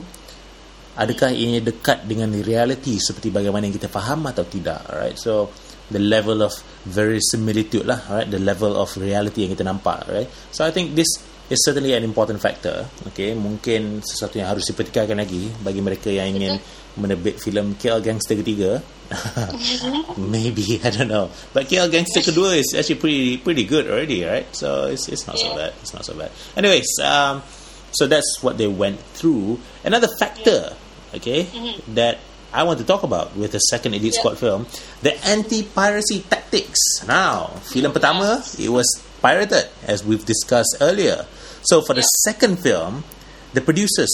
[0.95, 5.51] adakah ini dekat dengan reality seperti bagaimana yang kita faham atau tidak right so
[5.91, 6.53] the level of
[6.85, 11.21] verisimilitude lah right the level of reality yang kita nampak right so i think this
[11.49, 12.85] is certainly an important factor.
[13.13, 16.57] Okay, mungkin sesuatu yang harus dipertikaikan lagi bagi mereka yang ingin
[16.97, 18.81] menerbit filem KL Gangster ketiga.
[20.17, 24.49] Maybe I don't know, but KL Gangster kedua is actually pretty pretty good already, right?
[24.55, 25.77] So it's it's not so bad.
[25.85, 26.33] It's not so bad.
[26.57, 27.45] Anyways, um,
[27.93, 29.61] so that's what they went through.
[29.85, 30.73] Another factor,
[31.13, 31.45] okay,
[31.93, 32.17] that
[32.55, 34.15] I want to talk about with the second Elite.
[34.15, 34.65] Squad film,
[35.03, 36.79] the anti-piracy tactics.
[37.05, 38.87] Now, film pertama, it was
[39.19, 41.27] pirated, as we've discussed earlier.
[41.63, 43.03] So for the second film,
[43.51, 44.09] the producers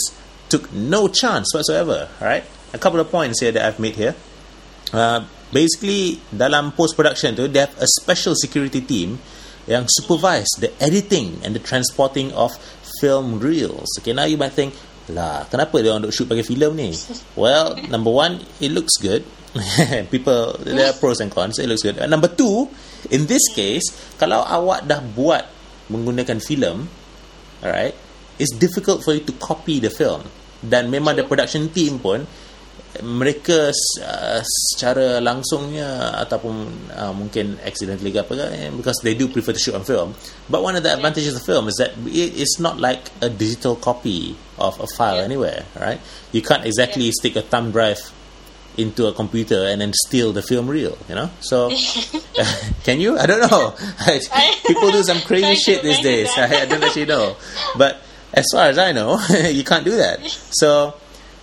[0.50, 2.10] took no chance whatsoever.
[2.20, 2.44] Right?
[2.74, 4.16] A couple of points here that I've made here.
[4.92, 5.24] Uh,
[5.54, 9.20] basically, dalam post production tu, they have a special security team
[9.68, 12.58] yang supervise the editing and the transporting of
[13.00, 13.86] film reels.
[14.00, 14.74] Okay, now you might think,
[15.10, 16.94] lah, kenapa dia orang duk shoot pakai filem ni?
[17.34, 19.26] Well, number one, it looks good.
[20.14, 21.58] People, there are pros and cons.
[21.58, 21.98] It looks good.
[21.98, 22.70] And number two,
[23.10, 23.84] in this case,
[24.22, 25.50] kalau awak dah buat
[25.90, 26.86] menggunakan filem,
[27.66, 27.98] alright,
[28.38, 30.24] it's difficult for you to copy the film.
[30.62, 32.30] Dan memang the production team pun
[33.00, 33.72] mereka
[34.04, 39.56] uh, secara langsungnya ataupun uh, mungkin accidentally ke apa ke eh, because they do prefer
[39.56, 40.12] to shoot on film.
[40.52, 43.80] But one of the advantages of film is that it, it's not like a digital
[43.80, 45.28] copy of a file Yeah.
[45.28, 46.00] anywhere right?
[46.36, 48.00] You can't exactly stick a thumb drive
[48.78, 51.32] into a computer and then steal the film reel you know?
[51.40, 51.72] So
[52.84, 53.18] can you?
[53.18, 53.76] I don't know.
[54.68, 56.30] People do some crazy shit these days.
[56.38, 57.36] I, I don't actually know.
[57.78, 58.00] But
[58.32, 59.20] as far as i know
[59.52, 60.24] you can't do that.
[60.56, 60.96] So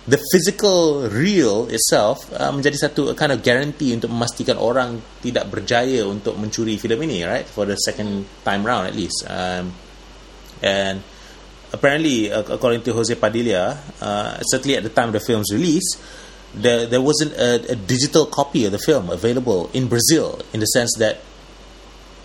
[0.07, 6.07] the physical reel itself uh, menjadi satu kind of guarantee untuk memastikan orang tidak berjaya
[6.07, 7.45] untuk mencuri filem ini right?
[7.45, 9.27] For the second time round at least.
[9.27, 9.75] Um,
[10.63, 11.03] and
[11.71, 15.85] apparently ac- according to Jose Padilla uh, certainly at the time of the film's release
[16.57, 20.65] there, there wasn't a, a digital copy of the film available in Brazil in the
[20.73, 21.21] sense that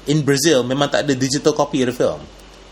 [0.09, 2.25] in Brazil memang tak ada digital copy of the film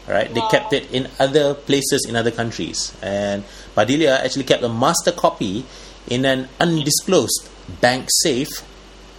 [0.08, 0.32] right?
[0.34, 0.50] They Wow.
[0.50, 2.90] kept it in other places in other countries.
[2.98, 3.44] And
[3.74, 5.64] Padilla actually kept a master copy
[6.08, 7.48] in an undisclosed
[7.80, 8.62] bank safe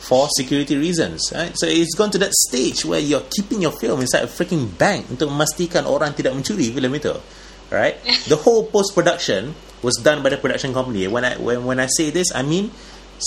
[0.03, 1.55] for security reasons right?
[1.55, 5.07] so it's gone to that stage where you're keeping your film inside a freaking bank
[5.07, 7.15] untuk memastikan orang tidak mencuri filem itu
[7.71, 7.95] right
[8.31, 11.87] the whole post production was done by the production company when I when, when I
[11.87, 12.75] say this I mean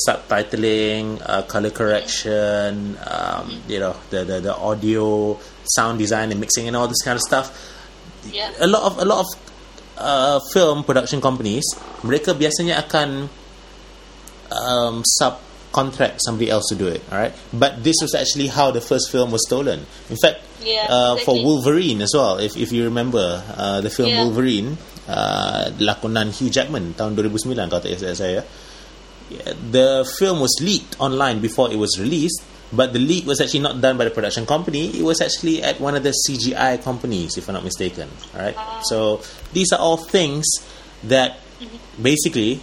[0.04, 6.68] subtitling uh, color correction um, you know the, the the audio sound design and mixing
[6.68, 7.50] and all this kind of stuff
[8.26, 8.50] Yeah.
[8.58, 9.28] a lot of a lot of
[9.99, 11.64] uh, film production companies
[12.05, 13.28] mereka biasanya akan
[14.53, 19.11] um, subcontract somebody else to do it alright but this was actually how the first
[19.11, 21.44] film was stolen in fact Yeah, uh, for exactly.
[21.44, 24.24] Wolverine as well if if you remember uh, the film Yeah.
[24.24, 28.40] Wolverine uh, lakonan Hugh Jackman tahun 2009 kalau tak saya
[29.26, 32.40] Yeah, the film was leaked online before it was released
[32.72, 34.88] but the leak was actually not done by the production company.
[34.98, 38.08] It was actually at one of the CGI companies if I'm not mistaken.
[38.34, 38.56] Alright?
[38.84, 40.46] So these are all things
[41.04, 41.38] that
[42.00, 42.60] basically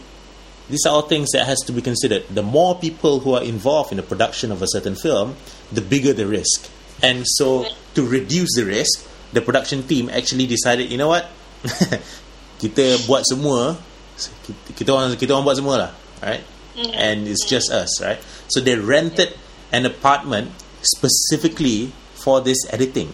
[0.69, 2.27] these are all things that has to be considered.
[2.29, 5.35] The more people who are involved in the production of a certain film
[5.71, 6.69] the bigger the risk.
[7.01, 11.27] And so to reduce the risk the production team actually decided you know what?
[12.59, 13.75] Kita buat semua
[14.15, 15.91] kita, kita orang kita orang buat semua lah.
[16.23, 16.43] Right
[16.75, 16.93] mm-hmm.
[16.93, 18.19] and it's just us right?
[18.49, 19.37] So they rented
[19.73, 20.53] an apartment
[20.85, 23.11] specifically for this editing.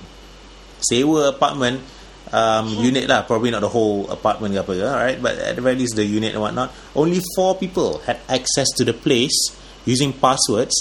[0.84, 1.82] Sewa apartment
[2.32, 3.24] um, unit lah.
[3.24, 6.06] Probably not the whole apartment ke apa ke right but at the very least the
[6.06, 6.76] unit and whatnot.
[6.94, 9.56] Only four people had access to the place
[9.88, 10.76] using passwords.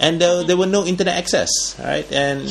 [0.00, 2.48] And there, there were no internet access right and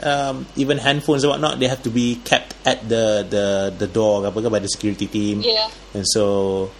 [0.00, 3.46] um, even handphones and whatnot they have to be kept at the the,
[3.76, 5.44] the door ke apa ke by the security team.
[5.44, 5.68] Yeah.
[5.92, 6.72] and so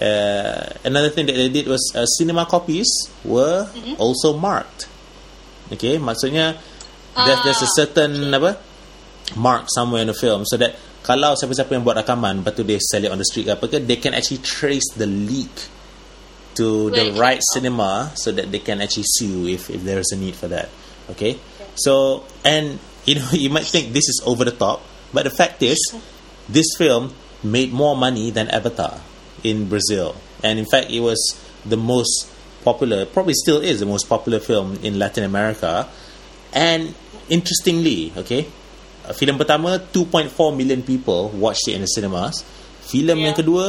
[0.00, 2.88] uh, another thing that they did was uh, cinema copies
[3.24, 3.68] were
[3.98, 4.88] also marked.
[5.72, 6.56] Okay maksudnya
[7.16, 8.58] there's, there's a Ah, certain apa?
[9.34, 12.78] Mark somewhere in the film so that kalau siapa-siapa yang buat rakaman lepas tu they
[12.78, 15.50] sell it on the street apa ke they can actually trace the leak
[16.54, 17.42] to the right.
[17.42, 17.52] from.
[17.60, 20.72] cinema so that they can actually sue if, if there is a need for that.
[21.12, 21.36] Okay.
[21.76, 24.82] So and you know you might think this is over the top
[25.14, 25.78] but the fact is
[26.48, 28.98] this film made more money than Avatar
[29.42, 30.14] in Brazil.
[30.44, 31.18] And in fact it was
[31.64, 32.30] the most
[32.64, 35.88] popular probably still is the most popular film in Latin America.
[36.52, 36.94] And
[37.28, 38.46] interestingly okay
[39.04, 42.44] uh, filem pertama 2.4 million people watched it in the cinemas.
[42.86, 43.26] Filem Yeah.
[43.30, 43.66] yang kedua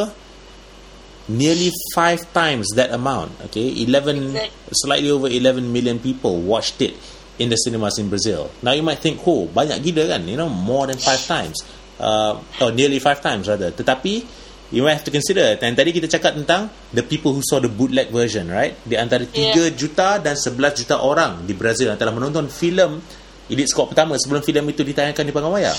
[1.28, 3.68] nearly five times that amount okay?
[3.84, 4.52] 11 Exact.
[4.72, 6.96] slightly over 11 million people watched it
[7.38, 8.50] in the cinemas in Brazil.
[8.64, 10.26] Now you might think oh banyak gila kan?
[10.26, 11.62] You know more than five times.
[11.98, 13.70] Uh, or nearly five times rather.
[13.74, 14.22] Tetapi
[14.70, 17.72] you might have to consider dan tadi kita cakap tentang the people who saw the
[17.72, 19.72] bootleg version right di antara 3 Yeah.
[19.72, 23.00] juta dan 11 juta orang di Brazil yang telah menonton filem
[23.48, 25.78] elite squad pertama sebelum filem itu ditayangkan di panggung wayang.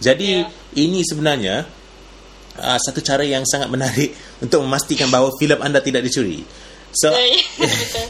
[0.00, 0.48] Jadi Ya.
[0.80, 1.68] ini sebenarnya
[2.56, 6.40] uh, satu cara yang sangat menarik untuk memastikan bahawa filem anda tidak dicuri.
[6.96, 7.12] So
[7.60, 8.08] betul.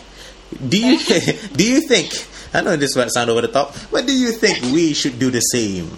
[0.71, 0.95] do you
[1.59, 2.15] do you think
[2.55, 5.33] I know this might sound over the top, but do you think we should do
[5.33, 5.89] the same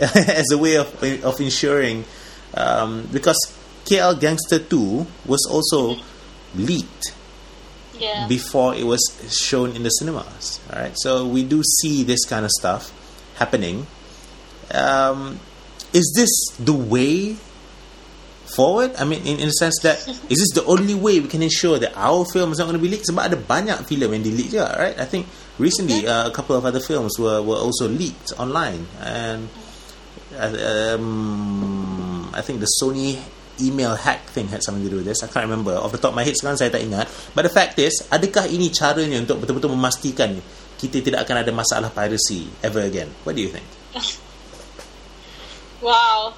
[0.00, 0.86] as a way of
[1.26, 2.06] of ensuring
[2.54, 3.36] um, because
[3.86, 5.96] KL Gangster 2 was also
[6.54, 7.14] leaked
[7.96, 8.28] Yeah.
[8.28, 9.00] before it was
[9.32, 10.60] shown in the cinemas.
[10.68, 12.92] All right, so we do see this kind of stuff
[13.40, 13.88] happening.
[14.68, 15.40] Um,
[15.96, 16.28] is this
[16.60, 17.40] the way
[18.52, 18.92] forward?
[19.00, 19.96] I mean, in, in the sense that
[20.28, 22.84] is this the only way we can ensure that our film is not going to
[22.84, 23.08] be leaked?
[23.08, 24.96] Sebab ada banyak film yang di leak juga, right?
[25.00, 25.24] I think
[25.56, 29.48] recently uh, a couple of other films were were also leaked online, and
[30.36, 30.52] uh,
[31.00, 33.16] um, I think the Sony
[33.60, 35.22] email hack thing had something to do with this.
[35.22, 37.08] I can't remember off the top of my head sekarang saya tak ingat.
[37.32, 40.38] But the fact is, adakah ini caranya untuk betul-betul memastikan
[40.76, 43.12] kita tidak akan ada masalah piracy ever again?
[43.24, 43.66] What do you think?
[45.76, 46.32] Wow.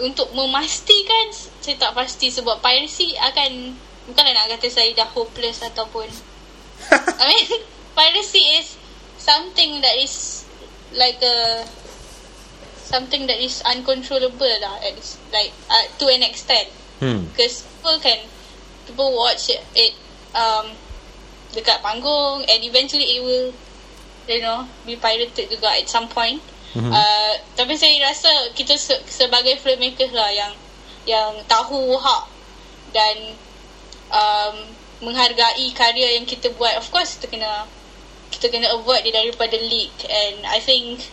[0.00, 1.28] Untuk memastikan
[1.60, 3.76] saya tak pasti sebab piracy akan
[4.08, 6.08] bukanlah nak kata saya dah hopeless ataupun
[7.20, 7.60] I mean
[7.92, 8.80] piracy is
[9.20, 10.48] something that is
[10.96, 11.68] like a
[12.90, 14.98] something that is uncontrollable lah at
[15.30, 16.66] like uh, to an extent
[17.00, 17.24] Hmm.
[17.32, 18.20] because people can
[18.84, 19.94] people watch it
[20.36, 20.68] um
[21.50, 23.48] dekat panggung and eventually it will
[24.28, 26.86] you know be pirated juga at some point Mhm.
[26.86, 30.54] uh, tapi saya rasa kita se- sebagai filmmakers lah yang
[31.02, 32.30] yang tahu hak
[32.94, 33.34] dan
[34.06, 34.54] um,
[35.00, 37.66] menghargai karya yang kita buat of course kita kena
[38.30, 41.10] kita kena avoid dia daripada leak and I think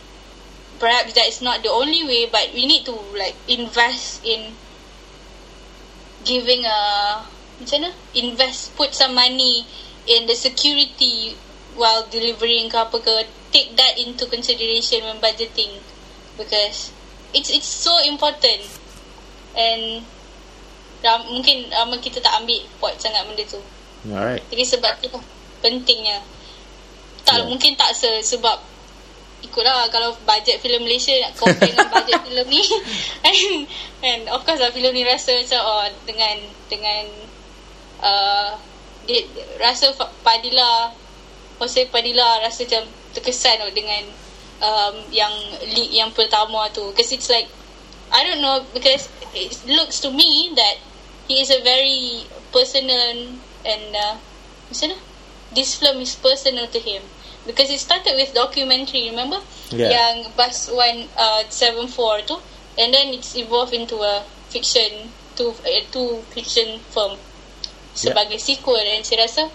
[0.78, 4.54] perhaps that is not the only way but we need to like invest in
[6.24, 6.78] giving a
[7.58, 7.90] macam mana?
[8.14, 9.66] Invest put some money
[10.06, 11.34] in the security
[11.74, 13.14] while delivering ke apa ke.
[13.50, 15.80] Take that into consideration when budgeting.
[16.38, 16.94] Because
[17.34, 18.62] it's it's so important.
[19.58, 20.06] And
[21.02, 23.58] ram, mungkin ramai kita tak ambil pot sangat benda tu.
[24.06, 24.46] Alright.
[24.54, 25.10] jadi sebab tu
[25.58, 26.22] pentingnya.
[27.26, 27.48] Tak Yeah.
[27.50, 28.62] mungkin tak se, sebab
[29.42, 32.62] ikutlah kalau bajet filem Malaysia nak compare dengan bajet filem ni.
[33.22, 33.36] And,
[34.08, 36.36] and of course lah filem ni rasa macam oh dengan
[36.66, 37.04] dengan
[38.02, 38.50] uh,
[39.06, 39.24] dia,
[39.62, 39.94] rasa
[40.26, 40.90] Padilla
[41.58, 42.84] Jose Padilla rasa macam
[43.14, 44.04] terkesan oh, dengan
[44.62, 45.32] um, yang
[45.70, 46.90] league yang pertama tu.
[46.90, 47.46] Because it's like
[48.10, 50.82] I don't know because it looks to me that
[51.30, 54.16] he is a very personal and uh,
[54.68, 54.96] macam mana?
[55.48, 57.00] This film is personal to him
[57.48, 59.40] because it started with documentary remember?
[59.72, 59.88] Yeah.
[59.88, 62.36] yang Bus One uh, 74 tu.
[62.76, 64.22] And then it's evolved into a
[64.52, 65.08] fiction
[65.40, 67.16] to uh, two fiction film.
[67.96, 69.48] Sebagai sequel and saya rasa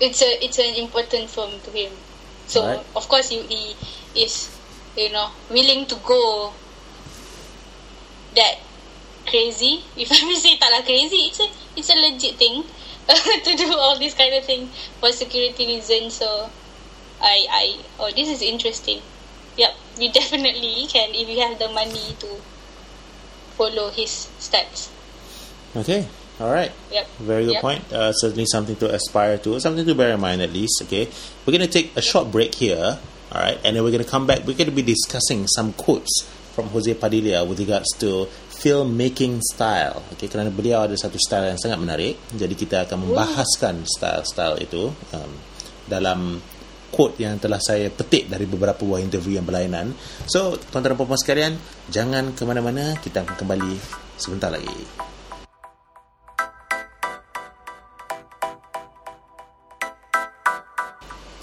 [0.00, 1.92] it's a it's an important film to him.
[2.48, 2.82] So Alright.
[2.96, 3.76] of course he, he
[4.16, 4.48] is
[4.96, 6.56] you know willing to go
[8.32, 8.64] that
[9.28, 9.84] crazy.
[10.00, 12.64] If I may say tak lah crazy it's a it's a legit thing
[13.44, 14.68] to do all this kind of thing
[15.00, 16.50] for security reasons so
[17.20, 17.64] I I
[18.00, 19.00] oh this is interesting
[19.56, 22.28] yep you definitely can if you have the money to
[23.56, 24.90] follow his steps
[25.76, 26.08] Okay.
[26.40, 26.72] Alright.
[26.90, 27.62] yep Very good Yep.
[27.62, 27.92] point.
[27.92, 30.80] Uh, certainly something to aspire to, something to bear in mind at least.
[30.84, 31.08] Okay,
[31.44, 32.98] we're going to take a short break here.
[33.32, 34.46] All right, and then we're going to come back.
[34.46, 36.22] We're going to be discussing some quotes
[36.54, 40.00] from Jose Padilla with regards to filmmaking style.
[40.16, 42.14] Okay, kerana beliau ada satu style yang sangat menarik.
[42.32, 45.32] Jadi kita akan membahaskan style-style itu um,
[45.84, 46.40] dalam
[46.88, 49.92] quote yang telah saya petik dari beberapa buah interview yang berlainan.
[50.24, 51.52] So, tuan-tuan dan puan-puan sekalian,
[51.92, 52.96] jangan ke mana-mana.
[52.96, 53.72] Kita akan kembali
[54.16, 55.06] sebentar lagi.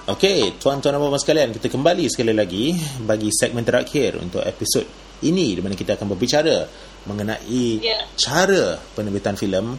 [0.03, 2.76] Okey, tuan-tuan dan puan sekalian, kita kembali sekali lagi
[3.07, 4.84] bagi segmen terakhir untuk episod
[5.24, 6.68] ini di mana kita akan berbicara
[7.09, 8.07] mengenai Yeah.
[8.15, 9.75] cara penerbitan filem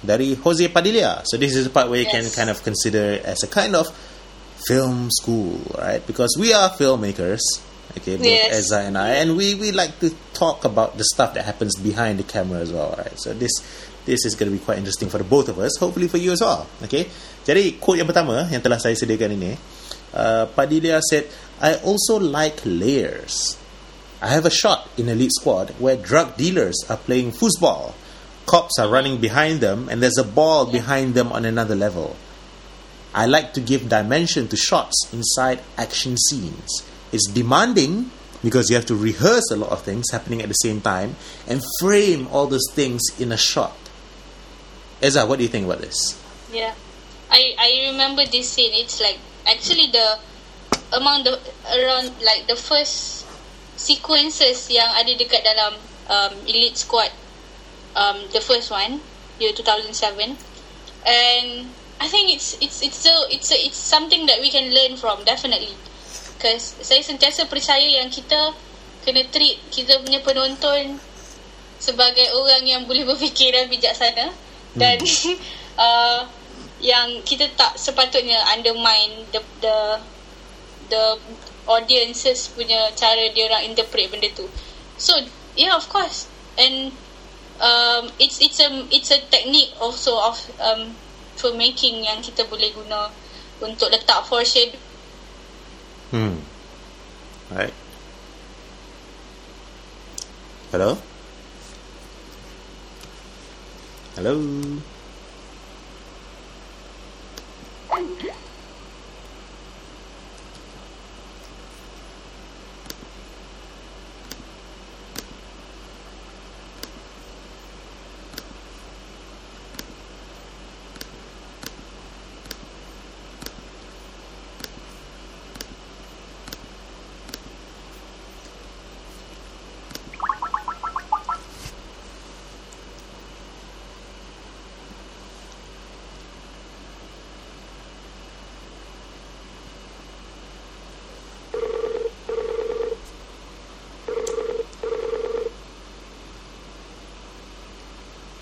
[0.00, 1.22] dari Jose Padilla.
[1.28, 2.34] So this is the part where you can Yes.
[2.34, 3.86] kind of consider as a kind of
[4.66, 6.00] film school, right?
[6.04, 7.40] Because we are filmmakers,
[7.96, 8.68] okay, both Yes.
[8.68, 12.20] Eza and I, and we we like to talk about the stuff that happens behind
[12.20, 13.12] the camera as well, right?
[13.20, 13.52] So this
[14.08, 16.32] this is going to be quite interesting for the both of us, hopefully for you
[16.32, 17.04] as well, okay?
[17.44, 19.52] Jadi quote yang pertama yang telah saya sediakan ini,
[20.16, 21.28] uh, Padilla said,
[21.60, 23.59] "I also like layers."
[24.22, 27.94] I have a shot in Elite Squad where drug dealers are playing foosball.
[28.46, 32.16] Cops are running behind them, and there's a ball behind them on another level.
[33.14, 36.84] I like to give dimension to shots inside action scenes.
[37.12, 38.10] It's demanding
[38.42, 41.16] because you have to rehearse a lot of things happening at the same time
[41.46, 43.76] and frame all those things in a shot.
[45.02, 46.18] Eza, what do you think about this?
[46.52, 46.74] Yeah.
[47.30, 48.72] I I remember this scene.
[48.74, 50.18] It's like actually the
[50.92, 51.38] among the
[51.72, 53.26] around like the first
[53.80, 55.72] sequences yang ada dekat dalam
[56.12, 57.08] um, Elite Squad
[57.96, 59.00] um, the first one
[59.40, 60.36] year 2007
[61.08, 64.96] and I think it's it's it's a it's a, it's something that we can learn
[64.96, 65.76] from definitely.
[66.40, 68.56] Because saya sentiasa percaya yang kita
[69.04, 70.96] kena treat kita punya penonton
[71.76, 74.32] sebagai orang yang boleh berfikir dan bijaksana.
[74.72, 74.96] Dan
[75.84, 76.24] uh,
[76.80, 79.76] yang kita tak sepatutnya undermine the the
[80.88, 81.04] the
[81.68, 84.46] audiences punya cara dia orang interpret benda tu.
[84.96, 85.16] So
[85.56, 86.92] yeah of course and
[87.60, 90.96] um, it's it's a it's a technique also of um,
[91.36, 93.12] filmmaking yang kita boleh guna
[93.60, 94.80] untuk letak foreshadow.
[96.10, 96.40] Hmm.
[97.52, 97.74] Right.
[100.70, 100.98] Hello?
[104.14, 104.34] Hello?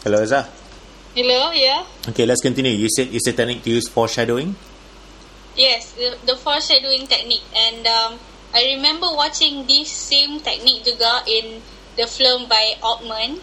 [0.09, 0.49] Hello, Ezra.
[1.13, 1.85] Hello, yeah.
[2.09, 2.73] Okay, let's continue.
[2.73, 4.57] You said it's a technique to use foreshadowing.
[5.53, 7.45] Yes, the, the foreshadowing technique.
[7.53, 8.17] And um,
[8.57, 11.61] I remember watching this same technique juga in
[12.01, 13.37] the film by Altman,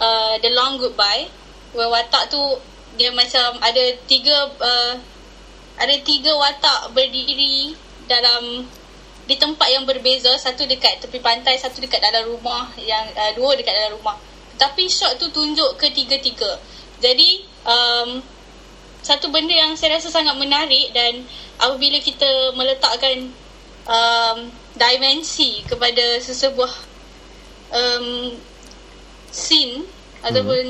[0.00, 1.28] uh, The Long Goodbye,
[1.76, 2.40] where watak tu
[2.96, 4.96] dia macam ada tiga uh,
[5.76, 7.76] ada tiga watak berdiri
[8.08, 8.64] dalam
[9.28, 13.60] di tempat yang berbeza, satu dekat tepi pantai, satu dekat dalam rumah, yang uh, dua
[13.60, 14.16] dekat dalam rumah.
[14.58, 16.58] Tapi shot tu tunjuk ketiga-tiga.
[16.98, 18.18] Jadi um,
[19.06, 21.22] satu benda yang saya rasa sangat menarik dan
[21.62, 23.30] apabila kita meletakkan
[23.86, 24.38] um,
[24.74, 26.72] dimensi kepada sesebuah
[27.72, 28.34] um,
[29.30, 30.26] scene hmm.
[30.28, 30.64] ataupun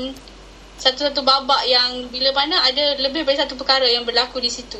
[0.79, 4.79] satu-satu babak yang bila mana ada lebih daripada satu perkara yang berlaku di situ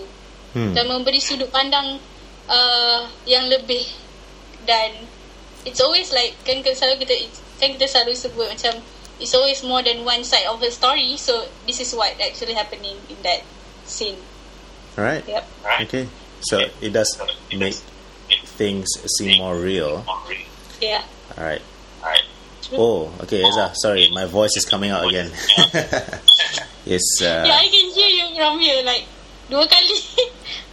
[0.55, 0.71] hmm.
[0.71, 1.99] dan memberi sudut pandang
[2.47, 3.83] uh, yang lebih
[4.63, 4.95] dan
[5.67, 7.27] it's always like kan selalu kita
[7.59, 8.79] kan kita selalu sebut macam
[9.19, 11.17] it's always more than one side of the story.
[11.17, 13.43] So this is what actually happening in that
[13.85, 14.15] scene.
[14.97, 15.23] All right.
[15.27, 15.47] Yep.
[15.63, 15.87] Right.
[15.87, 16.07] Okay.
[16.41, 17.19] So it does
[17.55, 17.75] make
[18.55, 20.05] things seem more real.
[20.81, 21.03] Yeah.
[21.37, 21.61] All right.
[22.03, 22.23] All right.
[22.73, 23.73] Oh, okay, Eza.
[23.73, 25.31] Sorry, my voice is coming out again.
[26.85, 27.21] it's.
[27.21, 29.05] Uh, yeah, I can hear you from here like
[29.49, 29.97] dua kali.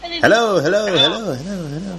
[0.22, 1.94] hello, hello, hello, hello, hello.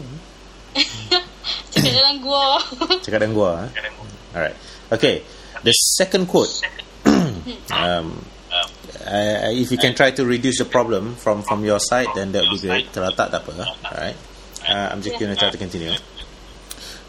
[1.73, 2.61] Cakap dalam gua.
[3.03, 3.51] Cakap dalam gua.
[3.73, 3.91] Eh?
[4.37, 4.57] Alright.
[4.93, 5.25] Okay.
[5.63, 6.61] The second quote.
[7.71, 8.25] um,
[9.07, 12.43] uh, if you can try to reduce the problem from from your side, then that
[12.49, 12.91] would be great.
[12.91, 13.71] Kalau tak, tak apa.
[13.87, 14.17] Alright.
[14.67, 15.95] Uh, I'm just going to try to continue.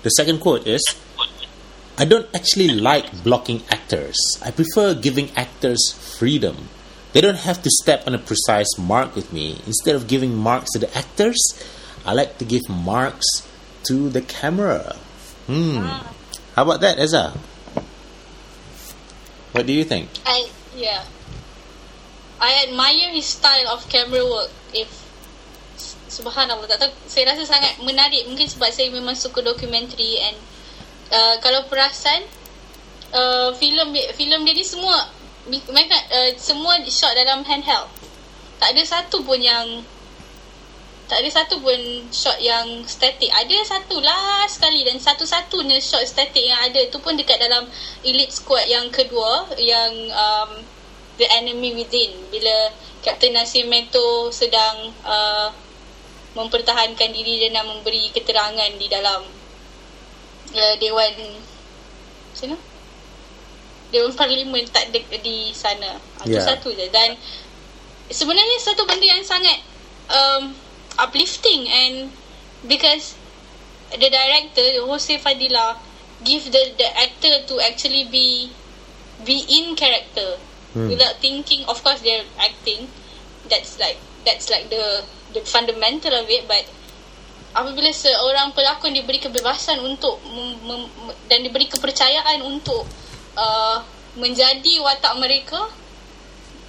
[0.03, 0.83] The second quote is.
[1.99, 4.15] I don't actually like blocking actors.
[4.39, 6.71] I prefer giving actors freedom.
[7.13, 9.59] They don't have to step on a precise mark with me.
[9.67, 11.35] Instead of giving marks to the actors,
[12.07, 13.27] I like to give marks
[13.91, 14.95] to the camera.
[15.51, 15.83] Hmm.
[16.55, 17.35] How about that, Eza?
[19.53, 20.13] What do you think?
[20.29, 21.05] I yeah.
[22.39, 24.53] I admire his style of camera work.
[24.71, 24.87] If
[26.07, 28.29] subhanallah, tak tahu, saya rasa sangat menarik.
[28.31, 30.37] Mungkin sebab saya memang suka dokumentari and
[31.11, 32.25] uh, kalau perasan
[33.13, 35.09] uh, filem filem dia ni semua
[35.49, 37.89] mereka uh, semua shot dalam handheld.
[38.59, 39.83] Tak ada satu pun yang
[41.09, 41.81] tak ada satu pun
[42.13, 43.33] shot yang static.
[43.33, 47.65] Ada satu lah sekali dan satu-satunya shot static yang ada tu pun dekat dalam
[48.05, 50.51] Elite Squad yang kedua yang um,
[51.17, 55.49] The Enemy Within bila Captain Nascimento sedang uh,
[56.37, 59.25] mempertahankan diri dan memberi keterangan di dalam
[60.53, 61.15] uh, Dewan
[62.37, 62.55] sana
[63.89, 65.97] Dewan Parlimen tak de- di sana.
[66.21, 66.45] Itu yeah.
[66.45, 67.17] satu je dan
[68.13, 69.57] sebenarnya satu benda yang sangat
[70.13, 70.53] um,
[70.99, 72.11] uplifting and
[72.67, 73.15] because
[73.95, 75.79] the director Jose Fadila
[76.25, 78.51] give the the actor to actually be
[79.23, 80.37] be in character
[80.75, 80.91] hmm.
[80.91, 82.91] without thinking of course they're acting
[83.49, 83.97] that's like
[84.27, 86.67] that's like the the fundamental of it but
[87.57, 90.83] apabila seorang pelakon diberi kebebasan untuk mem, mem,
[91.31, 92.85] dan diberi kepercayaan untuk
[93.39, 93.81] uh,
[94.19, 95.71] menjadi watak mereka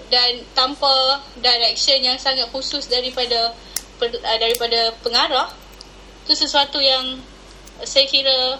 [0.10, 3.54] dan tanpa direction yang sangat khusus daripada
[4.02, 5.52] uh, daripada pengarah
[6.24, 7.20] itu sesuatu yang
[7.84, 8.60] saya kira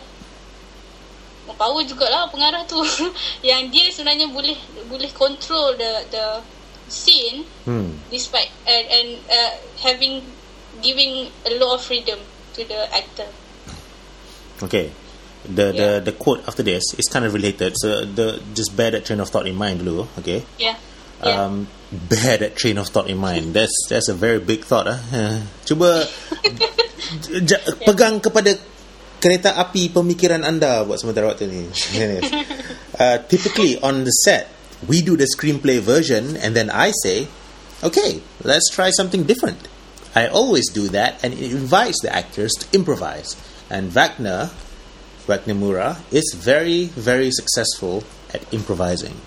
[1.58, 2.78] power jugalah pengarah tu
[3.50, 4.54] yang dia sebenarnya boleh
[4.86, 6.26] boleh control the the
[6.90, 7.94] scene Hmm.
[8.10, 10.22] despite and and uh, having
[10.82, 12.18] giving a lot of freedom
[12.54, 13.28] to the actor
[14.60, 14.92] Okay.
[15.48, 16.04] The, Yeah.
[16.04, 17.72] the the quote after this is kind of related.
[17.80, 20.04] So the just bear that train of thought in mind dulu.
[20.20, 20.44] Okay.
[20.60, 20.76] yeah
[21.24, 23.52] yeah Um, bear that train of thought in mind.
[23.54, 24.88] That's that's a very big thought.
[24.88, 25.38] Ah, uh.
[25.66, 26.06] Cuba
[27.50, 28.56] j- pegang kepada
[29.20, 31.68] kereta api pemikiran anda buat sementara waktu ni.
[33.04, 34.48] uh, typically on the set,
[34.88, 37.28] we do the screenplay version, and then I say,
[37.84, 39.68] "Okay, let's try something different."
[40.16, 43.38] I always do that, and it invites the actors to improvise.
[43.70, 44.50] And Wagner,
[45.30, 48.02] Wagner Mura, is very, very successful
[48.34, 49.22] at improvising.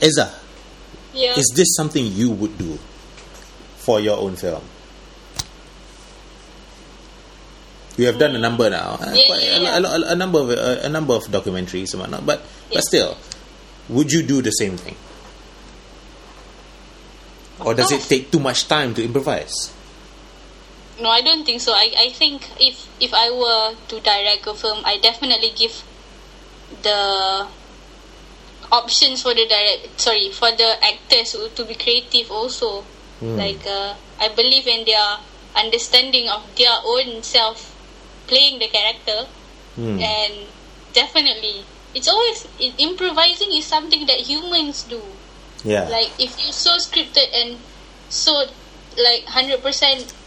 [0.00, 0.32] Eza,
[1.12, 2.78] yeah is this something you would do
[3.78, 4.62] for your own film?
[7.96, 9.78] You have done a number now, uh, Yeah, quite yeah, a- yeah.
[9.78, 12.24] A, a- a number of a, a number of documentaries and whatnot.
[12.24, 12.42] But
[12.72, 13.16] but still,
[13.90, 14.96] would you do the same thing,
[17.60, 19.72] or does it take too much time to improvise?
[21.00, 21.72] No, I don't think so.
[21.72, 25.82] I, I think if if I were to direct a film, I definitely give
[26.82, 27.46] the
[28.70, 32.84] options for the direct sorry for the actors to- be creative also.
[33.20, 35.20] Like uh, I believe in their
[35.54, 37.68] understanding of their own self
[38.26, 39.26] playing the character,
[39.76, 40.00] Hmm.
[40.00, 40.48] and
[40.92, 41.62] definitely
[41.94, 45.02] it's always i- improvising is something that humans do.
[45.64, 47.60] Yeah, like if you so scripted and
[48.08, 48.32] so
[48.96, 49.60] like 100%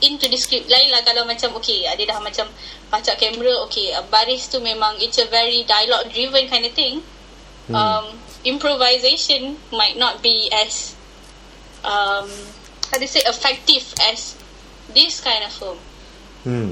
[0.05, 2.47] into the script lain lah kalau macam okay ada dah macam
[2.87, 7.01] pacak kamera okay baris tu memang it's a very dialogue driven kind of thing.
[7.73, 10.95] Um, improvisation might not be as
[11.83, 12.29] um,
[12.91, 14.35] how to say effective as
[14.93, 15.77] this kind of film
[16.43, 16.71] hmm.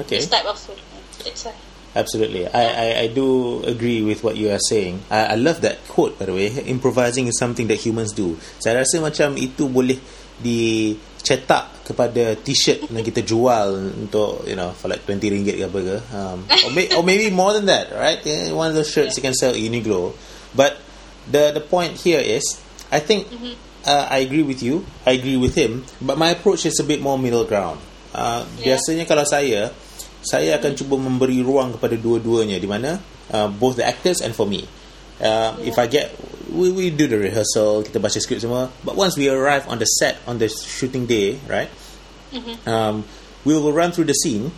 [0.00, 0.16] okay.
[0.16, 0.78] this type of film
[1.24, 1.54] that's why
[1.94, 2.48] Absolutely.
[2.48, 5.02] I, I, I do agree with what you are saying.
[5.10, 6.48] I, I love that quote, by the way.
[6.48, 8.40] Improvising is something that humans do.
[8.64, 10.00] Saya rasa macam itu boleh
[10.40, 15.78] dicetak kepada t-shirt yang kita jual untuk, you know, for like 20 ringgit ke apa
[15.84, 15.96] ke.
[16.16, 18.24] Um, or, may, or maybe more than that, right?
[18.24, 20.16] Yeah, One of those shirts you can sell at Uniqlo.
[20.56, 20.80] But
[21.30, 22.42] the, the point here is,
[22.90, 23.28] I think
[23.86, 24.84] uh, I agree with you.
[25.06, 25.84] I agree with him.
[26.00, 27.80] But my approach is a bit more middle ground.
[28.14, 28.76] Uh, Yeah.
[28.76, 29.72] Biasanya kalau saya,
[30.22, 33.00] saya akan cuba memberi ruang kepada dua-duanya di mana
[33.32, 34.68] uh, both the actors and for me.
[35.18, 36.12] Uh, If I get
[36.52, 38.68] we we do the rehearsal, kita baca skrip semua.
[38.84, 41.72] But once we arrive on the set on the shooting day, right?
[42.68, 43.04] Um,
[43.44, 44.52] we will run through the scene.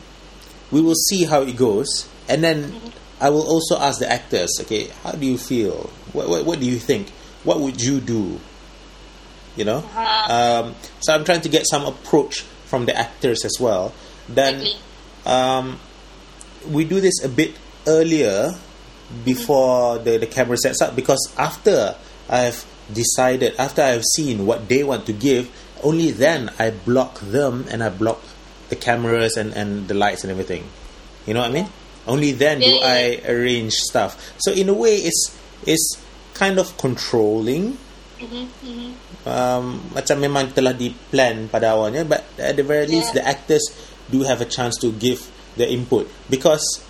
[0.75, 2.75] We will see how it goes, and then
[3.21, 4.51] I will also ask the actors.
[4.63, 5.91] Okay, how do you feel?
[6.13, 7.11] What what, what do you think?
[7.45, 8.41] What would you do?
[9.57, 9.85] You know.
[10.29, 13.95] Um, so I'm trying to get some approach from the actors as well.
[14.29, 14.67] Then
[15.27, 15.79] um,
[16.69, 17.55] we do this a bit
[17.87, 18.55] earlier
[19.25, 21.95] before the, the camera sets up because after
[22.29, 25.51] I've decided, after I've seen what they want to give,
[25.83, 28.21] only then I block them and I block
[28.71, 30.65] the cameras and, and the lights and everything.
[31.27, 31.69] You know what I mean?
[32.07, 34.21] Only then do Yeah, yeah, I arrange stuff.
[34.39, 35.33] So in a way, it's
[35.67, 35.97] it's
[36.35, 37.79] kind of controlling.
[39.25, 43.65] Um, macam memang telah di plan pada awalnya, but at the very least, the actors
[44.13, 45.25] do have a chance to give
[45.57, 46.85] their input because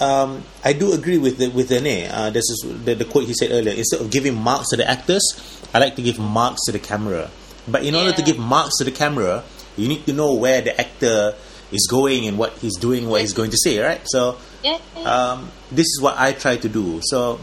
[0.00, 2.08] um, I do agree with the, with Rene.
[2.08, 3.74] Uh, this is the, the quote he said earlier.
[3.74, 5.24] Instead of giving marks to the actors,
[5.74, 7.30] I like to give marks to the camera.
[7.66, 9.42] But in order to give marks to the camera,
[9.76, 11.34] you need to know where the actor
[11.74, 14.00] is going and what he's doing, what he's going to say, right?
[14.06, 14.38] So
[15.04, 17.00] um, this is what I try to do.
[17.02, 17.40] So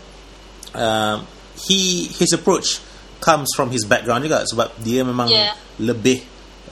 [0.73, 1.27] um,
[1.59, 2.79] he his approach
[3.19, 5.55] comes from his background juga sebab dia memang Yeah.
[5.79, 6.23] lebih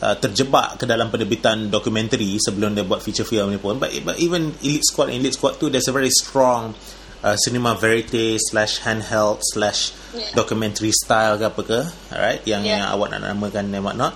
[0.03, 3.79] uh, terjebak ke dalam penerbitan dokumentari sebelum dia buat feature film ni pun.
[3.79, 6.75] But, but even Elite Squad and Elite Squad tu there's a very strong
[7.23, 10.27] uh, cinema verite slash handheld slash Yeah.
[10.35, 11.79] documentary style ke apa ke,
[12.11, 12.43] alright?
[12.43, 12.83] Yang Yeah.
[12.83, 14.11] yang awak nak namakan and whatnot,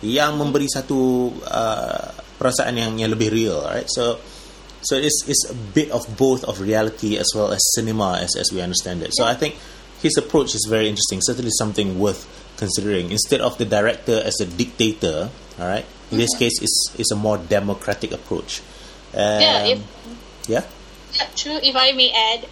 [0.00, 2.08] yang memberi satu uh,
[2.38, 3.86] perasaan yang yang lebih real, right?
[3.90, 4.18] So
[4.84, 8.52] so it's it's a bit of both of reality as well as cinema as as
[8.52, 9.12] we understand it.
[9.16, 9.56] So I think
[10.04, 11.24] his approach is very interesting.
[11.24, 12.28] Certainly something worth
[12.60, 13.10] considering.
[13.10, 15.86] Instead of the director as a dictator, all right.
[16.12, 18.60] In this case, it's it's a more democratic approach.
[19.16, 19.86] Um, Yeah, if-
[20.46, 20.64] yeah.
[21.14, 21.58] Yeah, true.
[21.62, 22.46] If I may add,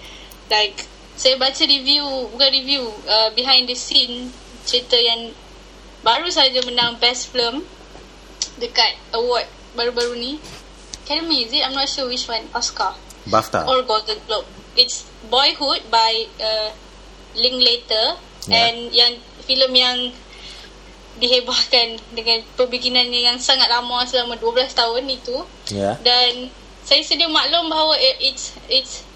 [0.50, 0.86] like
[1.18, 2.02] saya baca review,
[2.32, 4.30] bukan review, uh, behind the scene
[4.64, 5.34] cerita yang
[6.02, 7.66] baru saja menang best film
[8.58, 10.32] dekat award baru-baru ni.
[11.02, 11.62] Academy is it?
[11.62, 12.46] I'm not sure which one.
[12.52, 12.94] Oscar
[13.24, 13.66] BAFTA.
[13.66, 14.46] or Golden Globe.
[14.72, 16.70] It's Boyhood by uh,
[17.34, 18.58] Linklater Yeah.
[18.66, 19.12] and yang
[19.42, 19.98] filem yang
[21.14, 25.36] dihebahkan dengan pembikinannya yang sangat lama selama 12 tahun itu
[25.70, 25.94] Yeah.
[26.02, 26.50] dan
[26.82, 29.06] saya sedia maklum bahawa it- it's it's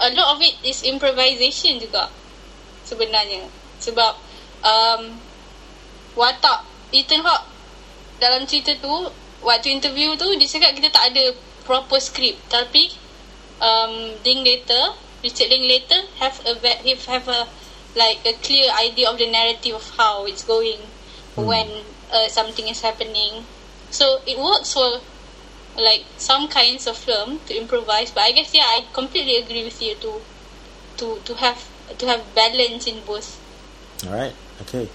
[0.00, 2.08] a lot of it is improvisation juga
[2.88, 3.44] sebenarnya
[3.76, 4.16] sebab
[4.64, 5.20] um,
[6.14, 7.44] watak Ethan Hawke
[8.16, 9.12] dalam cerita tu
[9.46, 11.30] waktu interview tu dia cakap kita tak ada
[11.62, 12.90] proper script tapi
[13.62, 17.40] um, Linklater Richard Linklater have a ve- have, have a
[17.94, 20.82] like a clear idea of the narrative of how it's going
[21.38, 21.68] when
[22.12, 23.46] uh, something is happening
[23.88, 25.00] so it works for
[25.78, 29.80] like some kinds of film to improvise but I guess yeah I completely agree with
[29.80, 30.20] you to
[30.98, 31.60] to to have
[31.96, 33.38] to have balance in both
[34.04, 34.34] All right.
[34.60, 34.88] Okay.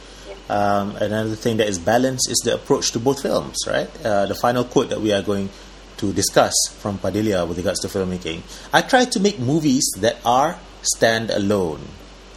[0.49, 3.89] Um, another thing that is balanced is the approach to both films, right?
[4.03, 5.49] Uh, the final quote that we are going
[5.97, 8.41] to discuss from Padilla with regards to filmmaking.
[8.73, 11.87] I try to make movies that are stand alone.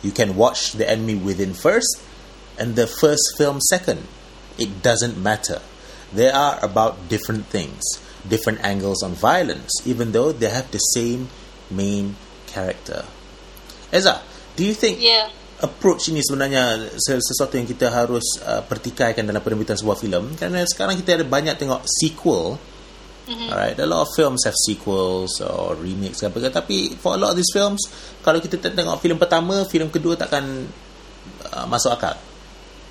[0.03, 2.03] You can watch The Enemy Within first
[2.59, 4.07] and the first film second.
[4.59, 5.63] It doesn't matter.
[6.13, 7.83] They are about different things,
[8.29, 11.29] different angles on violence, even though they have the same
[11.71, 12.17] main
[12.47, 13.05] character.
[13.93, 14.23] Eza,
[14.57, 15.31] do you think yeah
[15.63, 20.35] approach ini sebenarnya sesuatu yang kita harus uh, pertikaikan dalam penerbitan sebuah filem.
[20.35, 22.59] Kerana sekarang kita ada banyak tengok sequel.
[23.25, 23.57] Mm-hmm.
[23.57, 26.51] alright a lot of films have sequels or remakes ke apa ke.
[26.53, 27.81] Tapi for a lot of these films
[28.21, 30.45] kalau kita tengok filem pertama filem kedua takkan
[31.49, 32.21] uh, masuk akal.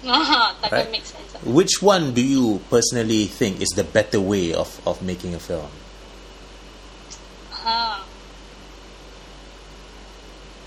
[0.10, 0.90] Ah, takkan Right.
[0.90, 1.38] make sense.
[1.46, 5.70] Which one do you personally think is the better way of of making a film
[7.64, 8.04] ha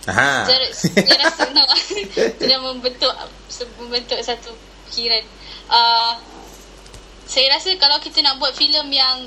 [0.06, 0.46] aha.
[0.72, 1.68] Saya rasa nak
[2.38, 3.14] Sudah membentuk
[3.78, 4.50] Membentuk satu
[4.88, 5.22] fikiran.
[5.70, 6.14] Uh,
[7.26, 9.26] Saya rasa kalau kita nak buat filem yang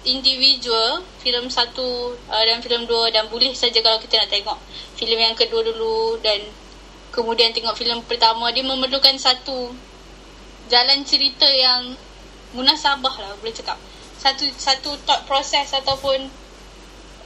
[0.00, 4.58] Individual filem satu uh, Dan filem dua Dan boleh saja kalau kita nak tengok
[4.96, 6.40] filem yang kedua dulu Dan
[7.10, 9.72] Kemudian tengok filem pertama Dia memerlukan satu
[10.70, 11.96] Jalan cerita yang
[12.50, 13.78] Munasabah lah boleh cakap.
[14.18, 16.39] Satu satu thought process Ataupun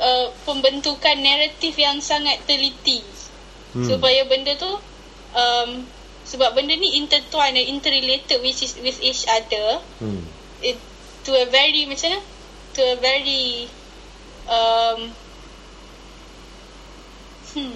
[0.00, 3.02] uh, pembentukan naratif yang sangat teliti.
[3.74, 3.90] Hmm.
[3.90, 4.70] supaya benda tu
[5.34, 5.70] um,
[6.22, 9.82] sebab benda ni intertwined and interrelated with, is- with each other.
[9.98, 10.22] Hmm.
[10.62, 10.78] it,
[11.26, 12.22] to a very macam mana?
[12.78, 13.66] To a very
[14.46, 15.10] um,
[17.58, 17.74] hmm.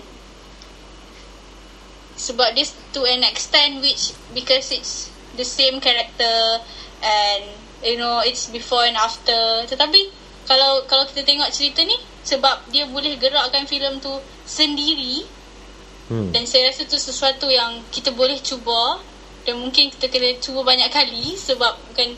[2.19, 6.63] Sebab this to an extent which because it's the same character
[7.03, 7.43] and
[7.83, 9.67] you know it's before and after.
[9.67, 10.11] Tetapi
[10.49, 11.95] kalau kalau kita tengok cerita ni
[12.25, 14.11] sebab dia boleh gerakkan filem tu
[14.49, 15.29] sendiri
[16.09, 16.33] Hmm.
[16.33, 18.97] dan saya rasa tu sesuatu yang kita boleh cuba
[19.45, 22.17] dan mungkin kita kena cuba banyak kali sebab bukan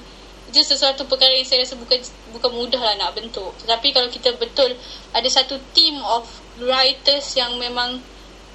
[0.50, 1.98] itu sesuatu perkara yang saya rasa bukan
[2.34, 3.54] bukan mudah lah nak bentuk.
[3.62, 4.74] Tetapi kalau kita betul
[5.14, 6.26] ada satu team of
[6.58, 8.02] writers yang memang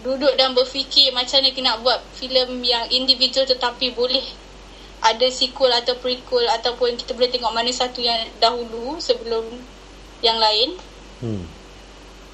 [0.04, 4.24] duduk dan berfikir macam mana nak buat filem yang individual tetapi boleh
[5.06, 9.46] ada sequel atau prequel ataupun kita boleh tengok mana satu yang dahulu sebelum
[10.26, 10.70] yang lain.
[11.22, 11.46] Hmm.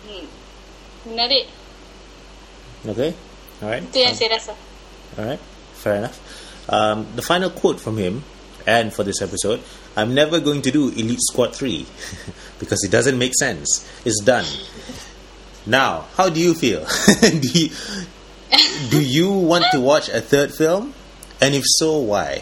[0.08, 0.26] Hmm.
[1.12, 1.46] Menarik.
[2.82, 3.14] okay
[3.62, 4.54] all right Itu yang saya rasa.
[5.20, 5.42] All right,
[5.78, 6.18] fair enough.
[6.72, 8.24] Um, the final quote from him,
[8.66, 9.62] and for this episode,
[9.98, 11.86] I'm never going to do Elite Squad 3
[12.60, 13.86] because it doesn't make sense.
[14.06, 14.48] It's done.
[15.66, 16.88] Now, how do you feel?
[17.22, 17.70] do, you,
[18.90, 20.94] do you want to watch a third film?
[21.42, 22.42] And if so, why?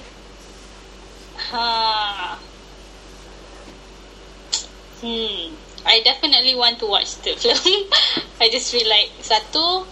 [1.40, 2.36] Ha.
[5.00, 5.56] Hmm.
[5.86, 7.88] I definitely want to watch the film.
[8.44, 9.88] I just feel like satu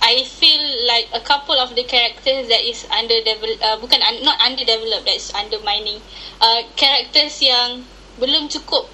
[0.00, 4.40] I feel like a couple of the characters that is underdeveloped uh, bukan un- not
[4.40, 6.00] underdeveloped that's undermining
[6.40, 7.84] uh, characters yang
[8.16, 8.88] belum cukup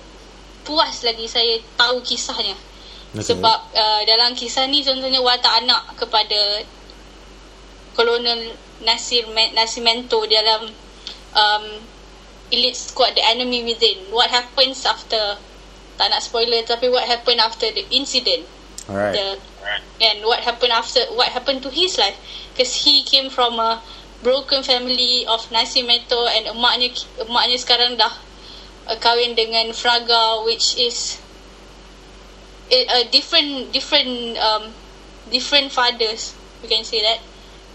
[0.67, 2.57] puas lagi saya tahu kisahnya
[3.17, 3.33] Okay.
[3.33, 6.61] sebab uh, dalam kisah ni contohnya watak anak kepada
[7.97, 8.53] Kolonel
[8.85, 10.69] Nasir Nascimento dalam
[11.33, 11.65] um,
[12.53, 14.13] Elite Squad The Enemy Within.
[14.13, 15.41] What happens after
[15.97, 18.45] tak nak spoiler tapi what happened after the incident.
[18.87, 19.17] All right.
[19.17, 19.41] The
[19.99, 22.15] and what happened after what happened to his life
[22.53, 23.83] because he came from a
[24.23, 28.15] broken family of Nascimento and emaknya emaknya sekarang dah
[28.87, 31.19] uh, kahwin dengan Fraga which is
[32.71, 34.71] a, a different different um
[35.35, 37.19] different fathers we can say that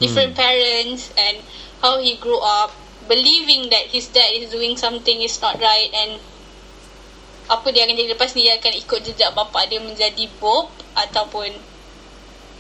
[0.02, 1.38] different parents and
[1.80, 2.74] how he grew up
[3.06, 6.18] believing that his dad is doing something is not right and
[7.52, 8.16] apa dia akan jadi.
[8.16, 11.52] Lepas ni dia akan ikut jejak bapa dia menjadi Bob ataupun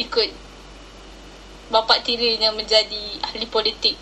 [0.01, 0.29] ikut
[1.71, 3.95] bapa tirinya menjadi ahli politik.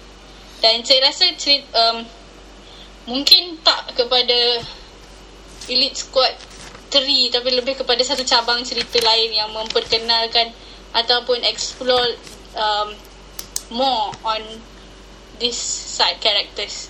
[0.60, 2.04] Dan saya rasa cerita, um,
[3.08, 4.66] mungkin tak kepada
[5.70, 6.34] Elite Squad
[6.90, 10.50] 3 tapi lebih kepada satu cabang cerita lain yang memperkenalkan
[10.98, 12.18] ataupun explore
[12.58, 12.90] um,
[13.72, 14.42] more on
[15.40, 16.90] these side characters.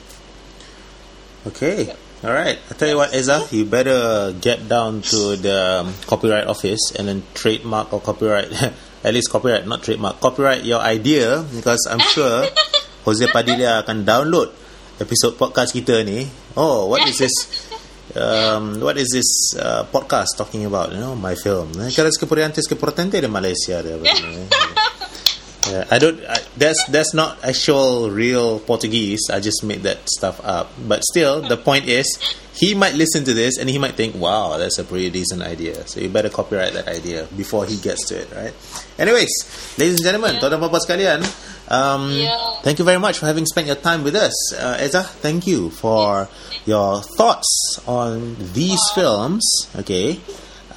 [1.47, 1.93] Okay.
[2.23, 2.59] All right.
[2.69, 7.07] I tell you what, Eza, you better get down to the um, copyright office and
[7.07, 8.51] then trademark or copyright,
[9.03, 12.43] at least copyright, not trademark, copyright your idea because I'm sure
[13.05, 14.51] Jose Padilla akan download
[14.99, 16.27] episode podcast kita ni.
[16.59, 17.35] Oh, what is this?
[18.09, 20.89] Um, what is this uh, podcast talking about?
[20.89, 21.69] You know, my film.
[21.93, 23.85] Kalau Skepuriantes Skepurtente de Malaysia.
[23.85, 24.01] Dia,
[25.69, 26.17] Yeah, I don't.
[26.25, 29.21] I, that's that's not actual real Portuguese.
[29.29, 30.73] I just made that stuff up.
[30.87, 32.09] But still, the point is,
[32.53, 35.87] he might listen to this and he might think, "Wow, that's a pretty decent idea."
[35.87, 38.53] So you better copyright that idea before he gets to it, right?
[38.97, 39.29] Anyways,
[39.77, 40.49] ladies and gentlemen, yeah.
[40.49, 41.21] tuan bapa sekalian,
[41.69, 42.59] um, yeah.
[42.65, 45.03] thank you very much for having spent your time with us, uh, Eza.
[45.03, 46.27] Thank you for
[46.65, 49.45] your thoughts on these films.
[49.77, 50.17] Okay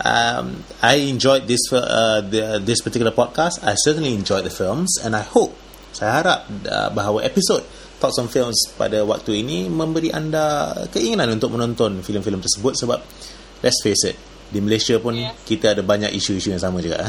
[0.03, 3.63] um, I enjoyed this uh, the, this particular podcast.
[3.63, 5.55] I certainly enjoyed the films, and I hope
[5.95, 7.63] saya harap uh, bahawa episod
[8.03, 12.99] Thoughts on Films pada waktu ini memberi anda keinginan untuk menonton filem-filem tersebut sebab
[13.63, 14.17] let's face it
[14.53, 15.33] di Malaysia pun yeah.
[15.49, 17.01] kita ada banyak isu-isu yang sama juga.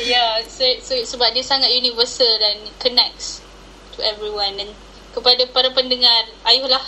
[0.00, 3.44] ya, yeah, so, so, sebab dia sangat universal dan connects
[3.92, 4.72] to everyone dan
[5.12, 6.80] kepada para pendengar, ayolah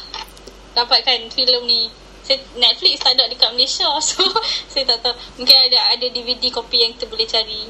[0.73, 1.81] dapatkan filem ni
[2.25, 4.25] saya Netflix tak ada dekat Malaysia so
[4.69, 7.63] saya tak tahu mungkin ada ada DVD kopi yang kita boleh cari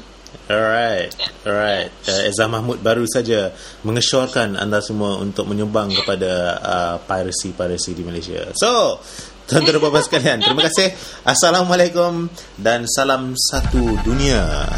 [0.45, 1.09] Alright,
[1.41, 1.89] alright.
[2.05, 3.49] Uh, Ezra Mahmud baru saja
[3.81, 8.53] mengesyorkan anda semua untuk menyumbang kepada uh, piracy-piracy di Malaysia.
[8.53, 9.01] So,
[9.49, 10.93] tuan-tuan dan puan sekalian, terima kasih.
[11.33, 12.29] Assalamualaikum
[12.61, 14.69] dan salam satu dunia.